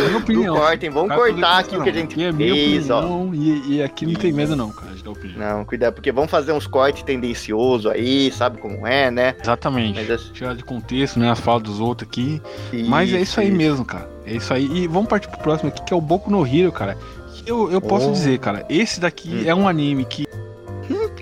[0.00, 0.56] Minha do opinião.
[0.56, 0.90] corte, hein?
[0.92, 3.28] Vamos tudo cortar aqui, o que a gente Aqui é fez, ó.
[3.32, 5.38] e, e aqui não tem medo não, cara, de dar opinião.
[5.58, 9.36] Não, cuidado, porque vamos fazer uns cortes tendenciosos aí, sabe como é, né?
[9.40, 10.00] Exatamente.
[10.10, 12.42] Assim- Tirar de contexto, né, as falas dos outros aqui.
[12.88, 13.56] Mas é isso aí isso.
[13.56, 14.10] mesmo, cara.
[14.26, 14.64] É isso aí.
[14.72, 16.98] E vamos partir pro próximo aqui, que é o Boku no Hero, cara.
[17.46, 18.12] Eu, eu posso Oh.
[18.12, 19.42] dizer, cara, esse daqui Hum.
[19.46, 20.24] é um anime que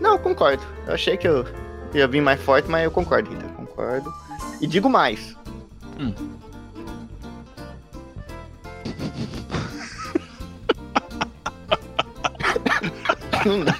[0.03, 0.65] Não, eu concordo.
[0.85, 1.47] Eu achei que eu
[1.95, 3.47] ia vir mais forte, mas eu concordo, Rita.
[3.51, 4.13] Concordo.
[4.61, 5.37] E digo mais.
[5.97, 6.13] Hum.
[13.47, 13.79] Não dá.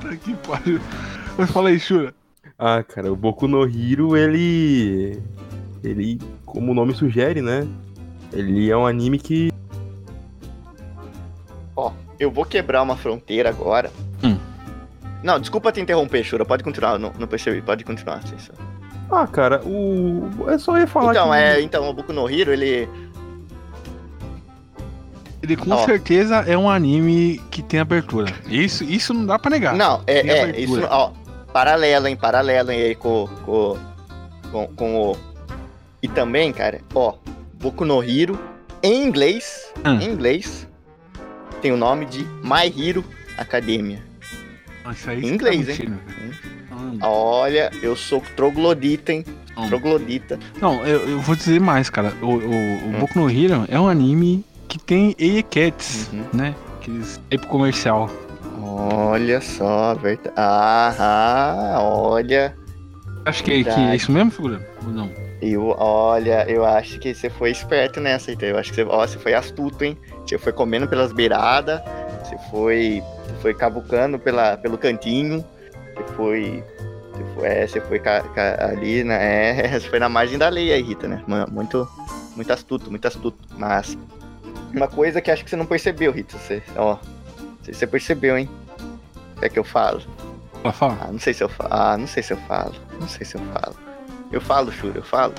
[0.00, 0.80] Puta que pariu.
[1.36, 2.14] Mas fala aí, Shura.
[2.56, 5.20] Ah, cara, o Boku no Hero, ele.
[5.82, 7.66] Ele, como o nome sugere, né?
[8.32, 9.50] Ele é um anime que.
[12.18, 13.90] Eu vou quebrar uma fronteira agora.
[14.22, 14.36] Hum.
[15.22, 16.44] Não, desculpa te interromper, Shura.
[16.44, 17.60] Pode continuar, eu não, não percebi.
[17.62, 18.22] Pode continuar.
[18.26, 18.52] sim, sim.
[19.10, 20.28] Ah, cara, o.
[20.48, 21.36] É só ia falar Então, que.
[21.36, 22.88] é, então, o Boku no Hero, ele.
[25.42, 25.84] Ele com Ó.
[25.86, 28.32] certeza é um anime que tem abertura.
[28.46, 29.74] Isso, isso não dá pra negar.
[29.74, 30.80] Não, é, tem é abertura.
[30.80, 31.12] isso, ó,
[31.52, 33.78] paralelo, hein, paralelo hein, aí com, com,
[34.50, 35.16] com, com o...
[36.02, 37.14] E também, cara, ó,
[37.54, 38.38] Boku no Hero,
[38.82, 39.98] em inglês, Hum.
[40.00, 40.67] em inglês,
[41.58, 43.04] tem o nome de My Hero
[43.36, 43.98] Academia.
[44.84, 45.78] Aí Em você inglês, tá hein?
[45.78, 46.80] cara.
[46.80, 46.98] Hum.
[47.02, 49.24] Olha, eu sou troglodita, hein,
[49.56, 49.68] Hum.
[49.68, 50.38] troglodita.
[50.60, 52.12] Não, eu, eu vou dizer mais, cara.
[52.22, 52.98] O, o, o Hum.
[53.00, 56.24] Boku no Hero é um anime que tem Eikets, Uhum.
[56.32, 56.54] né?
[56.80, 58.08] Aqueles é pro comercial.
[58.60, 60.32] Olha só, verdade.
[60.36, 62.54] Ah, olha,
[63.24, 63.90] Acho que, que Verdade.
[63.92, 64.66] é isso mesmo, figura?
[64.86, 65.10] Ou não?
[65.42, 68.48] eu, olha, eu acho que você foi esperto nessa, então.
[68.48, 69.98] Eu acho que você, ó, você foi astuto, hein?
[70.28, 71.80] Você foi comendo pelas beiradas,
[72.22, 75.42] você foi, você foi cavucando pela, pelo cantinho,
[75.96, 76.64] você foi,
[77.12, 79.58] você foi, é, você foi ca- ca- ali, né?
[79.74, 81.22] É, você foi na margem da lei aí, Rita, né?
[81.50, 81.88] Muito,
[82.36, 83.38] muito astuto, muito astuto.
[83.56, 83.96] Mas
[84.74, 86.96] uma coisa que acho que você não percebeu, Rita, você, ó,
[87.40, 88.48] não sei se você percebeu, hein?
[89.40, 90.02] É que eu falo.
[90.62, 90.98] Fala, fala.
[91.00, 91.70] Ah, não sei se eu falo.
[91.72, 92.74] Ah, não sei se eu falo.
[93.00, 93.76] Não sei se eu falo.
[94.30, 95.32] Eu falo, Shura, eu falo.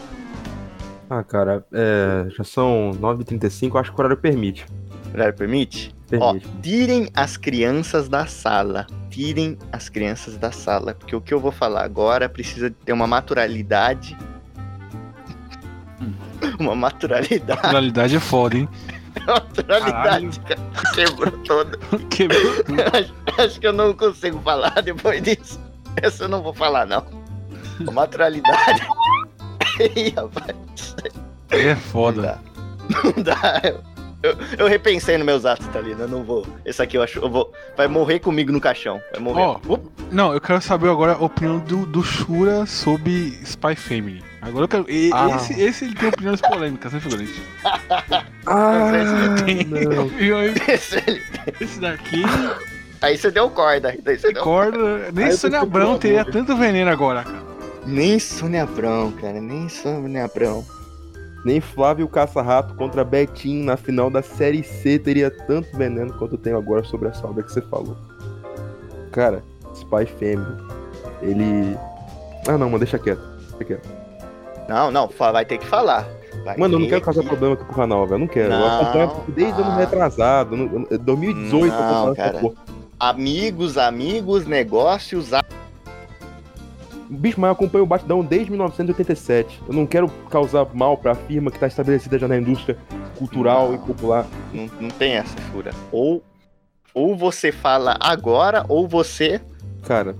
[1.09, 4.65] Ah, cara, é, já são 9h35, acho que o horário permite.
[5.13, 5.93] Horário permite?
[6.13, 6.47] Ó, Permite.
[6.61, 8.87] tirem as crianças da sala.
[9.09, 10.93] Tirem as crianças da sala.
[10.93, 14.17] Porque o que eu vou falar agora precisa ter uma naturalidade.
[16.01, 16.13] Hum.
[16.59, 17.61] uma naturalidade.
[17.61, 18.69] Naturalidade é foda, hein?
[19.27, 20.61] naturalidade, cara.
[20.95, 21.77] Quebrou toda.
[22.09, 22.39] Quebrou.
[22.93, 25.59] acho, acho que eu não consigo falar depois disso.
[25.97, 27.05] Essa eu não vou falar, não.
[27.81, 28.81] Uma naturalidade.
[29.95, 30.95] Ih, rapaz.
[31.49, 32.21] É Não foda.
[32.21, 32.39] dá.
[33.03, 33.61] Não dá.
[34.21, 36.01] Eu, eu, repensei nos meus atos, Thalina.
[36.01, 36.45] Eu não vou.
[36.65, 37.19] Esse aqui eu acho.
[37.19, 39.01] Eu vou, vai morrer comigo no caixão.
[39.13, 39.59] Vai morrer.
[39.67, 39.89] Up.
[40.11, 44.21] Não, eu quero saber agora a opinião do, do Shura sobre Spy Family.
[44.41, 44.85] Agora eu quero.
[44.89, 45.35] e- Ah.
[45.37, 47.41] Esse, esse ele tem opiniões polêmicas, né, figurante?
[48.45, 48.91] Ah,
[49.45, 50.07] Tem não.
[50.07, 50.55] opiniões.
[50.67, 51.21] Esse, ele-
[51.61, 52.23] Esse daqui,
[53.01, 53.95] aí você deu corda.
[54.03, 54.43] Daí você deu...
[54.43, 55.11] corda.
[55.13, 57.43] Nem Aí Sônia Abrão teria tanto veneno agora, cara.
[57.85, 59.39] Nem Sônia Abrão, cara.
[59.39, 60.65] Nem Sônia Abrão.
[61.45, 66.37] Nem Flávio Caça-Rato contra Betinho na final da Série C teria tanto veneno quanto eu
[66.39, 67.95] tenho agora sobre essa obra que você falou.
[69.11, 69.41] Cara,
[69.73, 70.57] Spy Family,
[71.21, 71.77] ele...
[72.47, 73.21] Ah não, mano, deixa quieto.
[73.57, 73.89] Deixa quieto.
[74.67, 75.07] Não, não.
[75.07, 76.07] Vai ter que falar.
[76.43, 78.15] Vai Mano, eu não quero causar que- problema aqui pro canal, velho.
[78.15, 78.53] Eu não quero.
[78.53, 79.75] eu Não, acompanho desde ano ah.
[79.77, 80.55] retrasado.
[80.55, 82.53] no- no- 2018 eu Não, acompanho essa cara.
[82.99, 85.33] Amigos, amigos, negócios.
[85.33, 85.41] a-
[87.09, 89.63] Bicho, mas eu acompanho o Batidão desde 1987.
[89.67, 92.77] Eu não quero causar mal pra firma que tá estabelecida já na indústria
[93.17, 93.75] cultural Não.
[93.75, 94.27] e popular.
[94.53, 95.71] Não, não tem essa, Fura.
[95.91, 96.23] Ou,
[96.93, 99.41] ou você fala agora, ou você.
[99.83, 100.15] Cara,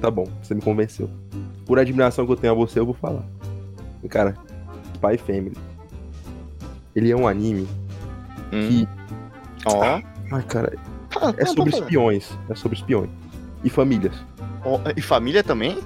[0.00, 1.08] tá bom, você me convenceu.
[1.64, 3.22] Por admiração que eu tenho a você, eu vou falar.
[4.10, 4.34] Cara,
[4.94, 5.56] Spy Family.
[6.96, 7.66] Ele é um anime
[8.50, 8.88] que.
[9.66, 9.82] Ó.
[10.32, 10.76] Ai, cara,
[11.10, 12.36] Fala, é sobre espiões.
[12.50, 13.08] É sobre espiões.
[13.62, 14.14] E famílias.
[14.64, 15.78] Ó, E família também?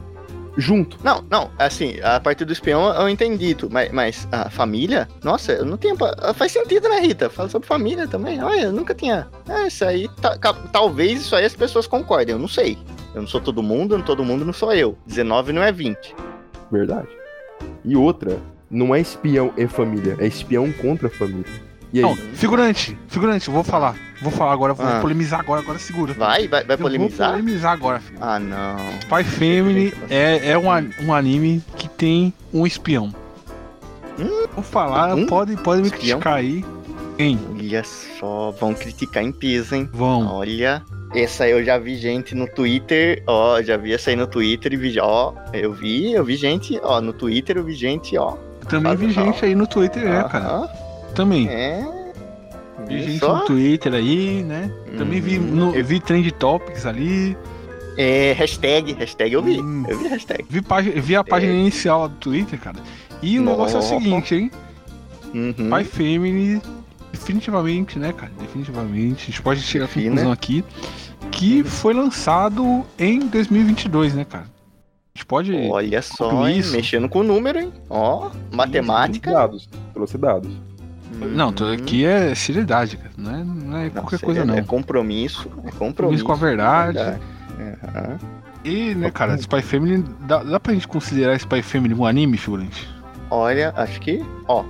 [0.60, 0.98] Junto.
[1.04, 5.08] Não, não, assim, a parte do espião eu entendi, tu, mas, mas a família?
[5.22, 5.96] Nossa, eu não tenho.
[5.96, 7.30] pa- Faz sentido, né, Rita?
[7.30, 8.42] Fala sobre família também.
[8.42, 9.28] Olha, eu nunca tinha.
[9.48, 10.08] É, isso aí.
[10.40, 12.76] ca- talvez isso aí as pessoas concordem, eu não sei.
[13.14, 14.98] Eu não sou todo mundo, todo mundo não sou eu.
[15.06, 16.12] 19 não é 20.
[16.72, 17.06] Verdade.
[17.84, 18.36] E outra,
[18.68, 21.67] não é espião e família, é espião contra a família.
[21.92, 23.96] Não, figurante, figurante, vou falar.
[24.20, 24.98] Vou falar agora, vou Ah.
[25.00, 26.12] polemizar agora, agora segura.
[26.12, 27.30] Vai, vai, vai Eu Vou polemizar?
[27.30, 28.18] polemizar agora, filho.
[28.20, 28.76] Ah, não.
[29.02, 30.66] Spy Family é, é um,
[31.06, 33.14] um anime que tem um espião.
[34.54, 35.26] Vou falar, Hum?
[35.26, 36.18] pode, pode me Espião?
[36.18, 36.64] criticar aí.
[37.16, 37.38] Quem?
[37.56, 39.88] Olha só, vão criticar em peso, hein?
[39.92, 40.26] Vão.
[40.26, 40.82] Olha,
[41.14, 44.72] essa aí eu já vi gente no Twitter, ó, já vi essa aí no Twitter
[44.72, 48.36] e vi, ó, eu vi, eu vi gente, ó, no Twitter eu vi gente, ó.
[48.68, 50.68] Também vi gente aí no Twitter, né, cara?
[51.14, 51.48] Também.
[51.48, 51.84] É.
[52.86, 53.38] Vi gente só?
[53.40, 54.70] no Twitter aí, né?
[54.96, 55.44] Também vi, Uhum.
[55.44, 57.36] no, Eu- vi trend topics ali.
[57.96, 59.60] É, hashtag, hashtag eu vi.
[59.60, 59.84] Hum.
[59.88, 60.44] Eu vi hashtag.
[60.48, 62.76] Vi, página, vi a página inicial do Twitter, cara.
[63.20, 63.88] E o negócio é o Nossa.
[63.98, 64.50] seguinte, hein?
[65.34, 65.68] Uhum.
[65.68, 66.62] Pai Family,
[67.12, 68.30] definitivamente, né, cara?
[68.40, 69.24] Definitivamente.
[69.24, 70.64] A gente pode chegar à conclusão aqui
[71.32, 74.44] que foi lançado em 2022, né, cara?
[74.44, 75.52] A gente pode.
[75.68, 76.62] Olha só, hein?
[76.70, 77.72] mexendo com o número, hein?
[77.90, 79.32] Ó, matemática.
[79.32, 79.68] Dados.
[79.92, 80.52] Trouxe dados.
[81.26, 81.74] Não, tudo Uhum.
[81.74, 83.10] aqui é seriedade, cara.
[83.16, 84.54] Não é, não é Não, qualquer coisa, não.
[84.54, 85.42] É compromisso.
[85.48, 85.78] É compromisso.
[85.78, 86.98] Compromisso com a verdade.
[86.98, 88.18] Aham.
[88.64, 90.04] E, né, cara, Spy Family.
[90.20, 92.88] Dá, dá pra gente considerar Spy Family um anime, figurante?
[93.30, 94.64] Olha, acho que, ó,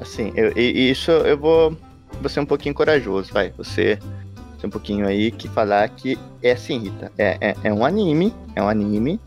[0.00, 1.76] assim, eu, e- isso eu vou,
[2.20, 3.98] vou ser um pouquinho corajoso, vai, você
[4.58, 8.34] ser um pouquinho aí que falar que é assim, Rita, é, é, é um anime,
[8.54, 9.18] é um anime,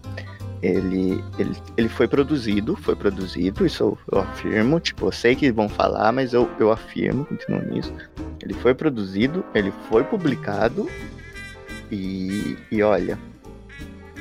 [0.63, 5.51] ele, ele, ele foi produzido, foi produzido, isso eu, eu afirmo, tipo, eu sei que
[5.51, 7.93] vão falar, mas eu, eu afirmo, continuo nisso,
[8.41, 10.89] ele foi produzido, ele foi publicado,
[11.91, 13.19] e, e olha,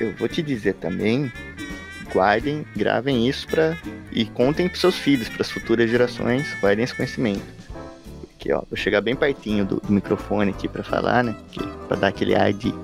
[0.01, 1.33] eu vou te dizer também,
[2.13, 3.79] guardem, gravem isso pra,
[4.11, 7.63] e contem pros seus filhos, pras futuras gerações, guardem esse conhecimento.
[8.21, 11.37] Porque, ó, vou chegar bem pertinho do, do microfone aqui pra falar, né?
[11.87, 12.75] Pra dar aquele ar de,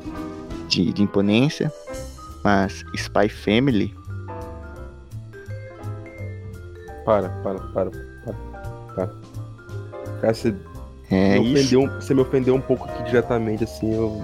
[0.68, 1.73] de, de imponência.
[2.44, 3.94] Mas Spy Family,
[7.09, 8.35] Para, para, para, para,
[8.94, 9.11] para.
[10.20, 10.55] Cara, você,
[11.11, 14.22] é me ofendeu, você me ofendeu um pouco aqui diretamente, assim, eu.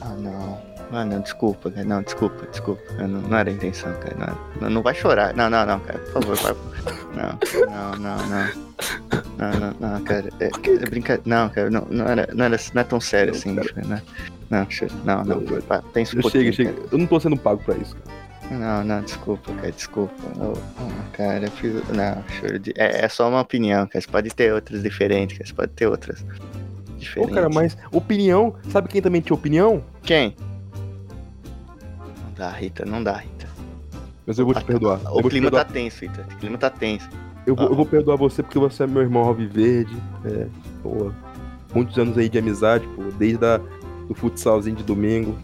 [0.00, 0.58] Ah, não.
[0.92, 1.84] Ah, não, desculpa, cara.
[1.84, 2.82] Não, desculpa, desculpa.
[2.98, 4.16] Não, não era a intenção, cara.
[4.18, 5.34] Não, não, não vai chorar.
[5.34, 5.98] Não, não, não, cara.
[5.98, 6.54] Por favor, vai.
[7.14, 8.66] Não, não, não, não.
[9.38, 10.28] Não, não, não, cara.
[10.40, 11.22] É, é brincadeira.
[11.24, 13.54] Não, cara, não, não, era, não, era, não é tão sério Não, assim.
[13.56, 13.72] cara.
[13.74, 14.02] cara,
[14.50, 14.64] Não,
[15.04, 15.50] não, não, não.
[15.50, 16.74] Não, pá, Pensa um chega, chega.
[16.92, 18.26] Eu não tô sendo pago pra isso, cara.
[18.50, 20.14] Não, não, desculpa, cara, desculpa.
[20.38, 20.52] Oh,
[21.12, 21.74] cara, eu fiz.
[21.88, 22.72] Não, choro de...
[22.76, 24.00] é, é só uma opinião, cara.
[24.00, 25.48] Você pode ter outras diferentes, cara.
[25.48, 27.34] Você pode ter outras Ô, diferentes.
[27.34, 29.82] cara, mas opinião, sabe quem também tinha opinião?
[30.02, 30.36] Quem?
[32.38, 33.46] Não dá, Rita, não dá, Rita.
[34.26, 35.00] Mas eu vou te perdoar.
[35.04, 35.64] Eu O clima perdoar.
[35.64, 36.26] tá tenso, Rita.
[36.32, 37.08] O clima tá tenso.
[37.46, 39.96] Eu vou, eu vou perdoar você porque você é meu irmão Alviverde.
[40.24, 40.46] É,
[40.82, 41.12] pô,
[41.74, 43.58] muitos anos aí de amizade, pô, desde a,
[44.08, 45.36] do futsalzinho de domingo.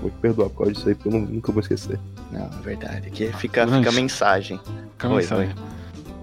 [0.00, 1.98] Vou te perdoar por causa disso aí, porque eu não- nunca vou esquecer.
[2.30, 3.08] Não, é verdade.
[3.08, 3.78] Aqui fica, Grande.
[3.86, 4.60] fica a mensagem.
[4.96, 5.48] Calma Oi, aí, sabe?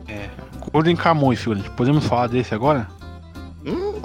[0.08, 0.30] É.
[0.72, 1.36] Golden Kamuy.
[1.76, 2.88] Podemos falar desse agora?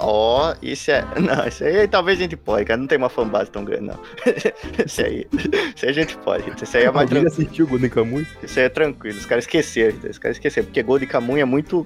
[0.03, 1.05] Ó, esse é.
[1.19, 2.79] Não, esse aí talvez a gente pode, cara.
[2.79, 3.99] Não tem uma fanbase tão grande, não.
[4.83, 5.27] esse aí.
[5.75, 6.51] Esse aí a gente pode.
[6.61, 7.31] Esse aí é mais tranquilo.
[7.31, 8.27] assistiu o Golden Kamuy?
[8.43, 9.17] Esse aí é tranquilo.
[9.17, 9.97] Os caras esqueceram.
[10.09, 10.65] Os caras esqueceram.
[10.65, 11.85] Porque Gold Kamun é muito.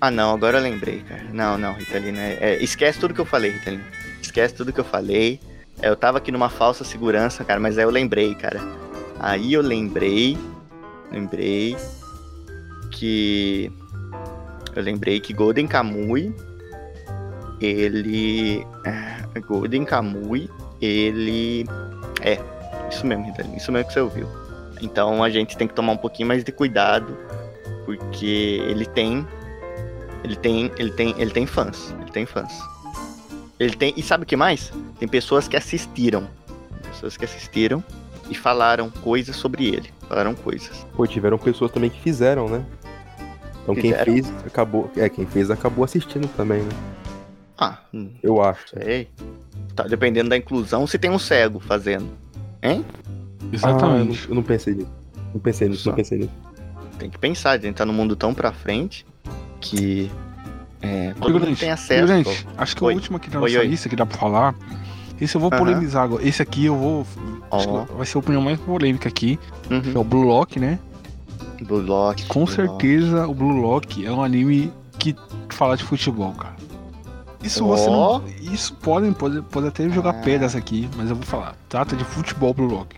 [0.00, 1.24] Ah, não, agora eu lembrei, cara.
[1.30, 2.18] Não, não, Ritalina.
[2.18, 3.84] É, é, esquece tudo que eu falei, Ritalina.
[4.22, 5.38] Esquece tudo que eu falei.
[5.82, 8.60] É, Eu tava aqui numa falsa segurança, cara, mas aí eu lembrei, cara.
[9.18, 10.38] Aí eu lembrei.
[11.12, 11.76] Lembrei.
[12.90, 13.70] Que.
[14.74, 16.34] Eu lembrei que Golden Kamui.
[17.60, 18.66] Ele.
[18.84, 20.48] é, Golden Kamui.
[20.80, 21.66] Ele.
[22.22, 22.38] É.
[22.90, 23.56] Isso mesmo, Ritalina.
[23.56, 24.28] Isso mesmo que você ouviu.
[24.80, 27.16] Então a gente tem que tomar um pouquinho mais de cuidado.
[27.84, 29.26] Porque ele tem.
[30.24, 30.72] Ele tem.
[30.78, 31.14] Ele tem.
[31.18, 31.94] Ele tem fãs.
[32.00, 32.52] Ele tem fãs.
[33.58, 33.92] Ele tem.
[33.96, 34.72] E sabe o que mais?
[34.98, 36.26] Tem pessoas que assistiram.
[36.82, 37.84] Pessoas que assistiram
[38.30, 39.90] e falaram coisas sobre ele.
[40.08, 40.86] Falaram coisas.
[40.94, 42.64] Pô, tiveram pessoas também que fizeram, né?
[43.62, 44.04] Então Fizeram?
[44.04, 44.90] quem fez acabou.
[44.96, 46.68] É, quem fez acabou assistindo também, né?
[47.58, 48.68] Ah, não Eu acho.
[48.70, 49.08] sei.
[49.76, 52.08] Tá dependendo da inclusão, se tem um cego fazendo.
[52.62, 52.84] Hein?
[52.88, 54.22] Ah, eu, Exatamente.
[54.24, 54.90] não, eu não pensei nisso.
[55.34, 55.90] Não pensei nisso, Só.
[55.90, 56.30] não pensei nisso.
[56.98, 59.06] Tem que pensar, a gente tá num mundo tão pra frente
[59.60, 60.10] que.
[60.82, 62.00] É, todo mundo Figurante, tem acesso.
[62.00, 62.92] figurante, acho que Oi.
[62.94, 63.66] o último aqui da Oi, nossa oi.
[63.68, 64.54] lista que dá pra falar.
[65.20, 65.58] Esse eu vou Aham.
[65.58, 66.26] polemizar agora.
[66.26, 67.04] Esse aqui eu vou.
[67.86, 69.38] que vai ser a opinião mais polêmica aqui.
[69.68, 69.92] Que Uhum.
[69.94, 70.78] é o Blue Lock, né?
[71.64, 72.26] Blue Lock.
[72.26, 75.14] Com Blue certeza o Blue Lock é um anime que
[75.50, 76.56] fala de futebol, cara.
[77.42, 78.18] Isso você Ó.
[78.18, 78.28] não.
[78.52, 80.22] Isso podem, pode, pode até jogar Ah.
[80.22, 81.54] pedras aqui, mas eu vou falar.
[81.68, 82.96] Trata de futebol Blue Lock.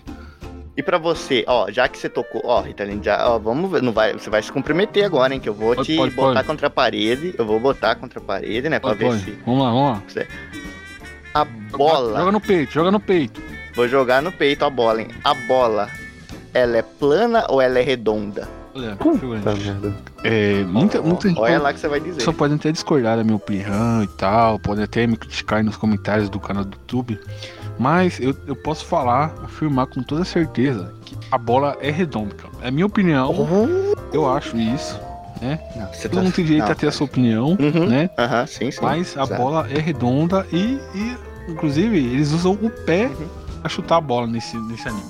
[0.76, 3.92] E pra você, ó, já que você tocou, ó, Ritalino, já, ó, vamos ver, não
[3.92, 6.46] vai, você vai se comprometer agora, hein, que eu vou Pode, te pode, botar pode.
[6.46, 9.62] contra a parede, eu vou botar contra a parede, né, pra Pode, ver se Vamos
[9.62, 10.24] lá, vamos lá.
[11.34, 13.38] a bola, Joga no peito, joga no peito.
[13.76, 15.90] vou jogar no peito a bola, hein, a bola,
[16.54, 18.48] ela é plana ou ela é redonda?
[18.74, 19.94] Olha, Puta merda.
[20.24, 22.22] É, muita, muita gente Olha pode- lá que você vai dizer.
[22.22, 25.76] Só podem até discordar da minha opinião e tal, podem até me criticar aí nos
[25.76, 27.20] comentários do canal do YouTube.
[27.78, 32.52] Mas eu, eu posso falar, afirmar com toda certeza que a bola é redonda, cara.
[32.62, 33.34] É a minha opinião,
[34.12, 34.98] eu acho isso.
[35.76, 36.72] Não, você Todo mundo tem direito não.
[36.72, 37.86] a ter a sua opinião, Uhum.
[37.88, 38.08] né?
[38.16, 38.78] Aham, sim, sim.
[38.80, 39.42] Mas a Exato.
[39.42, 41.16] bola é redonda e, e,
[41.48, 43.26] inclusive, eles usam o pé Uhum.
[43.60, 45.02] pra chutar a bola nesse, nesse anime.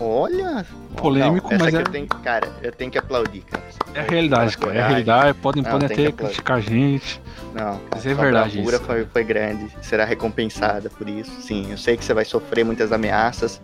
[0.00, 0.64] Olha.
[0.96, 3.62] Polêmico, Não, mas é- eu tenho, cara, eu tenho que aplaudir, cara.
[3.94, 4.74] É a realidade, cara.
[4.74, 5.38] É a realidade.
[5.38, 7.20] Podem, Não, podem até criticar a gente.
[7.54, 8.84] Não, Mas é verdade bravura isso.
[8.86, 11.30] Foi, foi grande, será recompensada por isso.
[11.42, 13.60] Sim, eu sei que você vai sofrer muitas ameaças,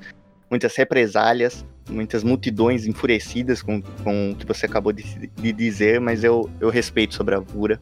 [0.51, 6.23] muitas represálias, muitas multidões enfurecidas com, com o que você acabou de, de dizer, mas
[6.25, 7.81] eu, eu respeito sua bravura,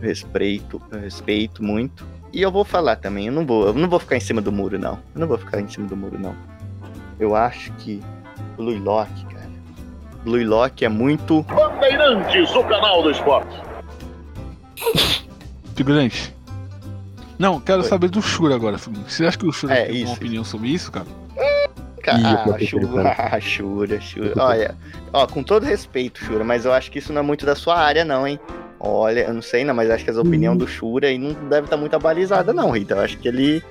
[0.00, 2.06] respeito, eu respeito muito.
[2.32, 4.50] E eu vou falar também, eu não vou, eu não vou ficar em cima do
[4.50, 4.98] muro, não.
[5.14, 6.34] Eu não vou ficar em cima do muro, não.
[7.18, 8.02] Eu acho que
[8.56, 9.48] Blue Lock, cara.
[10.24, 11.42] Blue Lock é muito.
[11.42, 13.54] Bandeirantes, o canal do esporte.
[15.76, 16.34] Figurante.
[17.38, 17.88] Não, quero Oi.
[17.88, 19.12] saber do Shura agora, Figurante.
[19.12, 21.06] Você acha que o Shura É, tem isso, uma opinião sobre isso, cara?
[22.02, 24.32] Ca- Ih, eu Ah, Shura, Shura, Shura.
[24.36, 24.74] Olha,
[25.12, 27.76] ó, com todo respeito, Shura, mas eu acho que isso não é muito da sua
[27.76, 28.38] área, não, hein?
[28.78, 31.66] Olha, eu não sei, não, mas acho que as opiniões do Shura aí não deve
[31.66, 32.94] estar muito abalizada, não, Rita.
[32.94, 33.62] Eu acho que ele.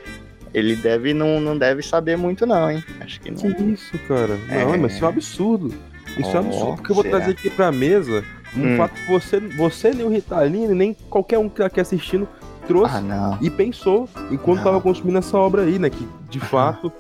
[0.53, 2.83] Ele deve não, não deve saber muito, não, hein?
[2.99, 3.69] Acho que Que não.
[3.73, 4.37] isso, cara?
[4.49, 4.63] É.
[4.65, 5.73] Não, mas isso é um absurdo.
[6.17, 7.17] Isso é um absurdo, porque eu vou será?
[7.17, 8.23] trazer aqui pra mesa
[8.55, 8.77] um Hum.
[8.77, 12.27] fato que você, você nem o Ritalino, nem qualquer um que tá aqui assistindo
[12.67, 14.63] trouxe Ah, e pensou enquanto Não.
[14.63, 15.89] tava consumindo essa obra aí, né?
[15.89, 16.91] Que de fato,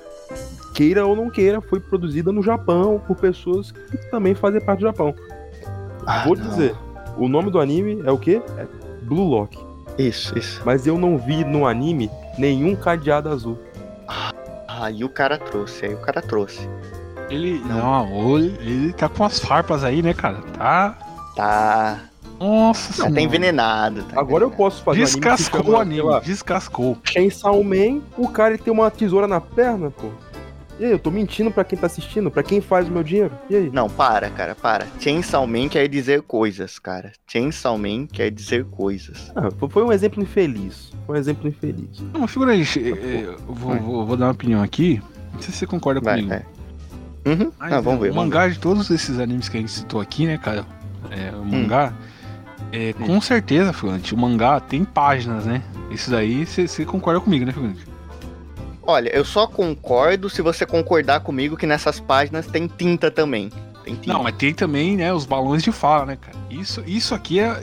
[0.73, 4.87] queira ou não queira, foi produzida no Japão por pessoas que também fazem parte do
[4.87, 5.13] Japão.
[6.07, 6.43] Ah, Vou não.
[6.49, 6.75] dizer,
[7.17, 8.41] o nome do anime é o quê?
[8.57, 8.65] É
[9.03, 9.57] Blue Lock.
[9.97, 10.61] Isso, isso.
[10.65, 13.59] Mas eu não vi no anime nenhum cadeado azul.
[14.67, 16.67] Aí o cara trouxe, aí o cara trouxe.
[17.29, 17.59] Ele.
[17.65, 20.39] Não, ele, ele tá com as farpas aí, né, cara?
[20.57, 20.97] Tá.
[21.35, 21.99] Tá.
[22.39, 23.13] Nossa Já senhora.
[23.13, 24.03] tá envenenado.
[24.03, 24.57] Tá Agora eu envenenado.
[24.57, 26.97] posso fazer um Descascou o anime, descascou.
[27.03, 30.09] Chainsaw Man, o cara ele tem uma tesoura na perna, pô.
[30.79, 32.31] E aí, eu tô mentindo pra quem tá assistindo?
[32.31, 33.31] Pra quem faz o meu dinheiro?
[33.49, 33.69] E aí?
[33.71, 34.87] Não, para, cara, para.
[34.99, 37.11] Chainsaw Man quer dizer coisas, cara.
[37.27, 39.31] Chainsaw Man quer dizer coisas.
[39.35, 40.91] Ah, foi- um exemplo infeliz.
[41.05, 42.01] Foi um exemplo infeliz.
[42.11, 44.99] Não, figurante, é, é, eu vou, vou, vou dar uma opinião aqui.
[45.31, 46.29] Não sei se você concorda Vai, comigo.
[47.23, 47.33] vai.
[47.33, 47.51] Uhum.
[47.59, 48.11] Mas, Ah, vamos ver.
[48.11, 50.65] O mangá de todos esses animes que a gente citou aqui, né, cara?
[51.11, 51.93] É, o mangá.
[52.71, 55.61] é, com certeza, Figurante, o mangá tem páginas, né?
[55.91, 57.85] Isso daí você você concorda comigo, né, Figurante?
[58.85, 63.49] Olha, eu só concordo se você concordar comigo que nessas páginas tem tinta também.
[63.83, 64.13] Tem tinta.
[64.13, 66.37] Não, mas tem também, né, os balões de fala, né, cara?
[66.49, 67.59] Isso, isso aqui é.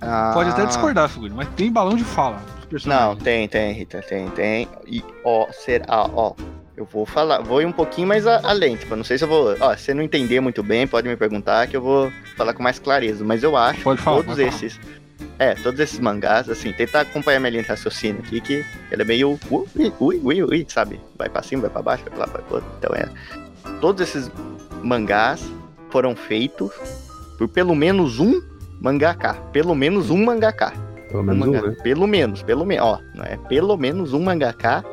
[0.00, 2.42] Ah, Pode até discordar, Figurante, mas tem balão de fala.
[2.84, 4.68] Não, tem, tem, Rita, tem, tem.
[4.86, 6.34] E, ó, será, ó.
[6.76, 9.28] Eu vou falar, vou ir um pouquinho mais a- além, tipo, não sei se eu
[9.28, 9.54] vou.
[9.60, 12.62] Ó, se você não entender muito bem, pode me perguntar que eu vou falar com
[12.62, 13.22] mais clareza.
[13.24, 14.99] Mas eu acho Pode que falar, todos pode falar.
[15.38, 19.04] É, todos esses mangás, assim, tentar acompanhar minha linha de raciocínio aqui, que ele é
[19.04, 19.38] meio.
[19.50, 21.00] Ui, ui, ui, ui, sabe?
[21.18, 22.70] Vai pra cima, vai pra baixo, vai pra lá, vai pro outro.
[22.78, 23.08] Então é.
[23.80, 24.30] Todos esses
[24.82, 25.42] mangás
[25.90, 26.70] foram feitos
[27.38, 28.40] por pelo menos um
[28.80, 29.34] mangaka.
[29.52, 30.72] Pelo menos um mangaka.
[31.10, 31.62] Pelo menos um, mangá.
[31.68, 31.76] né?
[31.82, 34.84] Pelo menos, pelo menos, ó, não é pelo menos um mangaka.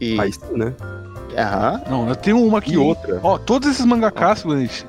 [0.00, 0.74] E Aí sim, né?
[1.38, 2.72] aham, Não, eu tenho uma aqui.
[2.74, 3.18] E outra.
[3.22, 4.86] Ó, todos esses mangakas, Figurante,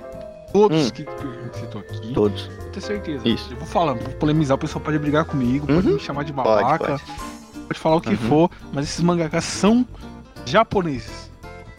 [0.51, 0.91] todos Hum.
[0.91, 2.49] que, que citou aqui, todos.
[2.77, 3.27] Eu tenho certeza.
[3.27, 3.53] Isso.
[3.53, 5.93] Eu vou falar, vou polemizar, o pessoal pode brigar comigo, pode Uhum.
[5.95, 7.03] me chamar de Pode, babaca, pode.
[7.67, 8.17] pode falar o que Uhum.
[8.17, 9.85] for, mas esses mangakas são
[10.45, 11.31] japoneses.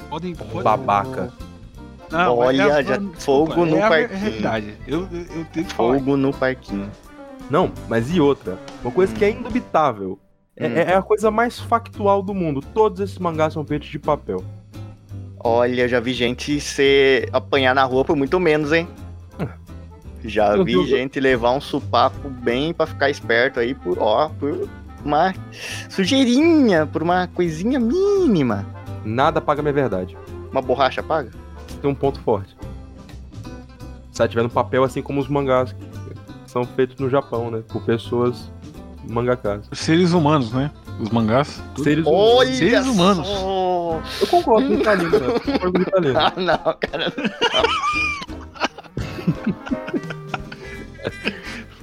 [0.08, 0.34] Podem.
[0.34, 1.32] podem- Babaca.
[2.10, 4.12] Não, Olha, é a- já- desculpa, fogo no é a, parquinho.
[4.12, 4.74] É a realidade.
[4.86, 5.98] Eu, eu, eu tenho que falar.
[5.98, 6.90] Fogo no parquinho.
[7.50, 8.58] Não, mas e outra?
[8.82, 10.18] Uma coisa que é indubitável.
[10.56, 10.72] É, Hum.
[10.76, 12.60] é a coisa mais factual do mundo.
[12.74, 14.42] Todos esses mangás são feitos de papel.
[15.38, 18.88] Olha, já vi gente se apanhar na rua por muito menos, hein?
[20.24, 20.88] Já Meu vi Deus.
[20.88, 24.68] gente levar um supapo bem pra ficar esperto aí por, ó, por
[25.04, 25.32] uma
[25.88, 28.66] sujeirinha, por uma coisinha mínima.
[29.04, 30.16] Nada paga minha verdade.
[30.50, 31.30] Uma borracha paga?
[31.80, 32.56] Tem um ponto forte.
[34.10, 37.62] Se ela tiver no papel, assim como os mangás que são feitos no Japão, né?
[37.68, 38.50] Por pessoas
[39.08, 39.66] mangakas.
[39.72, 40.70] Seres humanos, né?
[40.98, 41.62] Os mangás.
[41.74, 43.26] tudo- Seres Olha seres humanos.
[43.28, 44.00] só!
[44.20, 45.26] Eu concordo com o italiano, né?
[45.28, 46.08] Eu concordo com o.
[46.18, 47.12] Ah, não, cara.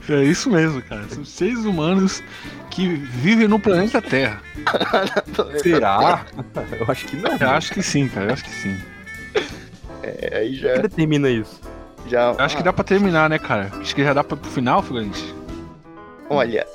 [0.07, 1.03] É isso mesmo, cara.
[1.09, 2.21] São seres humanos
[2.69, 4.41] que vivem no planeta Terra.
[5.61, 6.25] Será?
[6.79, 7.35] Eu acho que não.
[7.37, 8.27] Eu acho que sim, cara.
[8.27, 8.77] Eu acho que sim.
[10.03, 10.75] É, aí já.
[10.77, 11.59] determina isso?
[12.07, 13.71] já Eu acho que dá pra terminar, né, cara?
[13.81, 15.33] Acho que já dá pra, pro final, figurante.
[16.29, 16.67] Olha,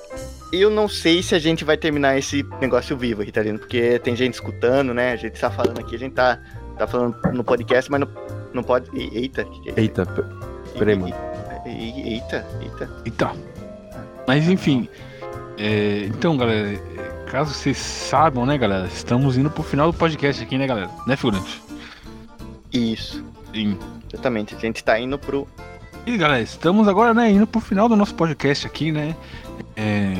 [0.52, 4.34] eu não sei se a gente vai terminar esse negócio vivo, Ritalino, porque tem gente
[4.34, 5.12] escutando, né?
[5.12, 6.40] A gente tá falando aqui, a gente tá,
[6.76, 8.08] tá falando no podcast, mas não,
[8.52, 8.90] não pode.
[8.92, 9.74] Eita, que que é?
[9.76, 10.04] Eita,
[10.80, 11.14] peraí, mano.
[11.66, 12.90] Eita, eita.
[13.04, 13.36] Então.
[14.26, 14.88] Mas enfim.
[15.58, 16.80] é, então, galera,
[17.30, 18.86] caso vocês saibam, né, galera?
[18.86, 20.90] Estamos indo pro final do podcast aqui, né, galera?
[21.06, 21.62] Né, figurante?
[22.72, 23.22] Isso,
[23.52, 23.78] Sim.
[24.10, 24.54] exatamente.
[24.54, 25.46] A gente tá indo pro.
[26.06, 29.14] E galera, estamos agora, né, indo pro final do nosso podcast aqui, né?
[29.76, 30.14] É.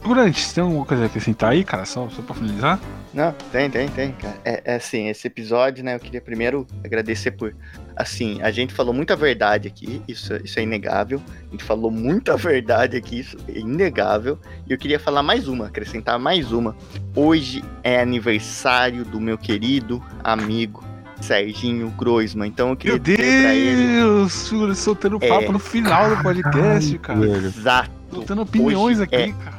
[0.00, 1.84] Você tem alguma coisa a acrescentar aí, cara?
[1.84, 2.78] Só, só pra finalizar?
[3.12, 4.36] Não, tem, tem, tem, cara.
[4.44, 5.94] É, é assim, esse episódio, né?
[5.94, 7.54] Eu queria primeiro agradecer por.
[7.96, 11.20] Assim, a gente falou muita verdade aqui, isso, isso é inegável.
[11.48, 14.38] A gente falou muita verdade aqui, isso é inegável.
[14.66, 16.76] E eu queria falar mais uma, acrescentar mais uma.
[17.14, 20.84] Hoje é aniversário do meu querido amigo
[21.20, 22.48] Serginho Groisman.
[22.48, 23.86] Então eu queria Meu dizer pra ele.
[23.86, 24.48] Deus!
[24.48, 25.28] Juro, soltando É.
[25.28, 27.26] papo no final do podcast, cara.
[27.26, 27.90] Exato.
[28.10, 29.57] Soltando opiniões Hoje aqui, é cara.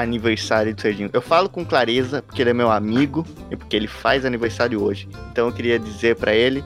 [0.00, 1.10] Aniversário do Serginho.
[1.12, 5.08] Eu falo com clareza porque ele é meu amigo e porque ele faz aniversário hoje.
[5.32, 6.62] Então eu queria dizer pra ele,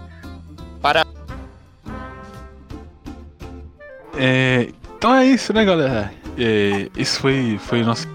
[4.16, 6.12] É, então é isso, né, galera?
[6.38, 8.06] É, esse foi, foi o nosso.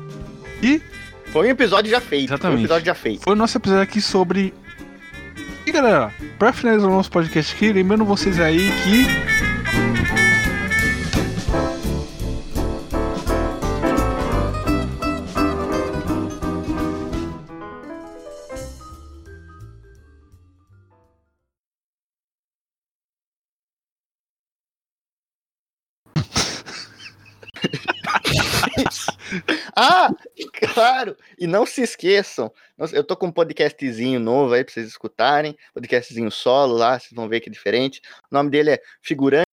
[0.62, 0.82] E
[1.32, 2.28] foi um episódio já feito.
[2.28, 2.60] Foi um Exatamente.
[2.64, 3.24] episódio já feito.
[3.24, 4.54] foi o nosso episódio aqui sobre.
[5.66, 9.47] E galera, pra finalizar o nosso podcast aqui, lembrando vocês aí que.
[29.80, 30.10] Ah,
[30.74, 31.16] claro!
[31.38, 32.52] E não se esqueçam,
[32.92, 37.30] eu tô com um podcastzinho novo aí pra vocês escutarem, podcastzinho solo lá, vocês vão
[37.30, 38.02] ver que é diferente.
[38.32, 39.47] O nome dele é Figurante